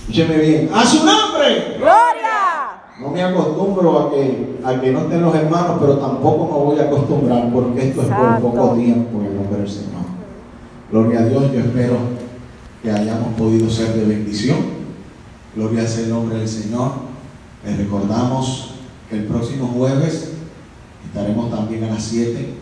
Escúcheme 0.00 0.36
bien. 0.38 0.70
A 0.74 0.84
su 0.84 1.04
nombre. 1.04 1.76
Gloria. 1.78 2.82
No 3.00 3.10
me 3.10 3.22
acostumbro 3.22 3.98
a 3.98 4.10
que, 4.10 4.58
a 4.64 4.80
que 4.80 4.90
no 4.90 5.00
estén 5.00 5.22
los 5.22 5.34
hermanos, 5.34 5.76
pero 5.80 5.98
tampoco 5.98 6.46
me 6.46 6.64
voy 6.64 6.78
a 6.80 6.84
acostumbrar 6.84 7.52
porque 7.52 7.88
esto 7.88 8.02
es 8.02 8.08
por 8.08 8.40
poco 8.40 8.74
tiempo 8.74 9.20
en 9.20 9.26
el 9.26 9.36
nombre 9.36 9.60
del 9.60 9.70
Señor. 9.70 10.02
Gloria 10.90 11.20
a 11.20 11.24
Dios, 11.26 11.52
yo 11.52 11.60
espero 11.60 11.96
que 12.82 12.90
hayamos 12.90 13.34
podido 13.34 13.70
ser 13.70 13.94
de 13.94 14.04
bendición. 14.04 14.58
Gloria 15.54 15.86
sea 15.86 16.04
el 16.04 16.10
nombre 16.10 16.38
del 16.38 16.48
Señor. 16.48 16.92
Les 17.64 17.76
recordamos 17.76 18.77
el 19.10 19.24
próximo 19.24 19.68
jueves 19.68 20.32
estaremos 21.06 21.50
también 21.50 21.84
a 21.84 21.94
las 21.94 22.04
7. 22.04 22.54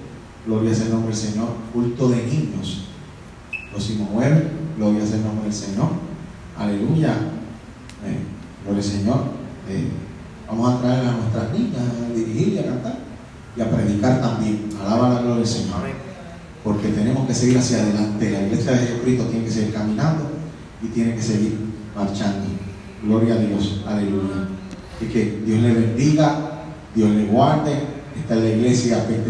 Gloria 0.47 0.75
sea 0.75 0.87
el 0.87 0.93
nombre 0.93 1.15
del 1.15 1.19
Señor. 1.19 1.49
Culto 1.73 2.09
de 2.09 2.25
niños. 2.25 2.85
Próximo 3.71 4.09
jueves. 4.13 4.45
Gloria 4.77 5.05
sea 5.05 5.17
el 5.17 5.25
nombre 5.25 5.45
del 5.45 5.53
Señor. 5.53 5.89
Aleluya. 6.57 7.15
Eh, 8.05 8.19
gloria 8.65 8.83
al 8.83 8.89
Señor. 8.89 9.21
Eh, 9.69 9.89
vamos 10.47 10.73
a 10.73 10.81
traer 10.81 11.09
a 11.09 11.13
nuestras 11.13 11.53
niñas 11.53 11.83
a 11.83 12.15
dirigir 12.15 12.49
y 12.55 12.59
a 12.59 12.67
cantar 12.67 12.99
y 13.57 13.61
a 13.61 13.71
predicar 13.71 14.21
también. 14.21 14.69
Alaba 14.81 15.15
la 15.15 15.21
gloria 15.21 15.39
del 15.39 15.47
Señor. 15.47 15.81
Porque 16.63 16.89
tenemos 16.89 17.27
que 17.27 17.35
seguir 17.35 17.59
hacia 17.59 17.79
adelante. 17.79 18.31
La 18.31 18.43
iglesia 18.43 18.73
de 18.73 18.87
Jesucristo 18.87 19.25
tiene 19.25 19.45
que 19.45 19.51
seguir 19.51 19.75
caminando 19.75 20.31
y 20.81 20.87
tiene 20.89 21.17
que 21.17 21.23
seguir 21.23 21.59
marchando. 21.95 22.47
Gloria 23.03 23.35
a 23.35 23.39
Dios. 23.39 23.83
Aleluya. 23.87 24.49
Y 25.01 25.07
que 25.07 25.41
Dios 25.45 25.61
le 25.61 25.73
bendiga, 25.73 26.63
Dios 26.95 27.11
le 27.11 27.27
guarde. 27.27 27.73
Esta 28.19 28.35
es 28.35 28.43
la 28.43 28.51
iglesia 28.51 29.07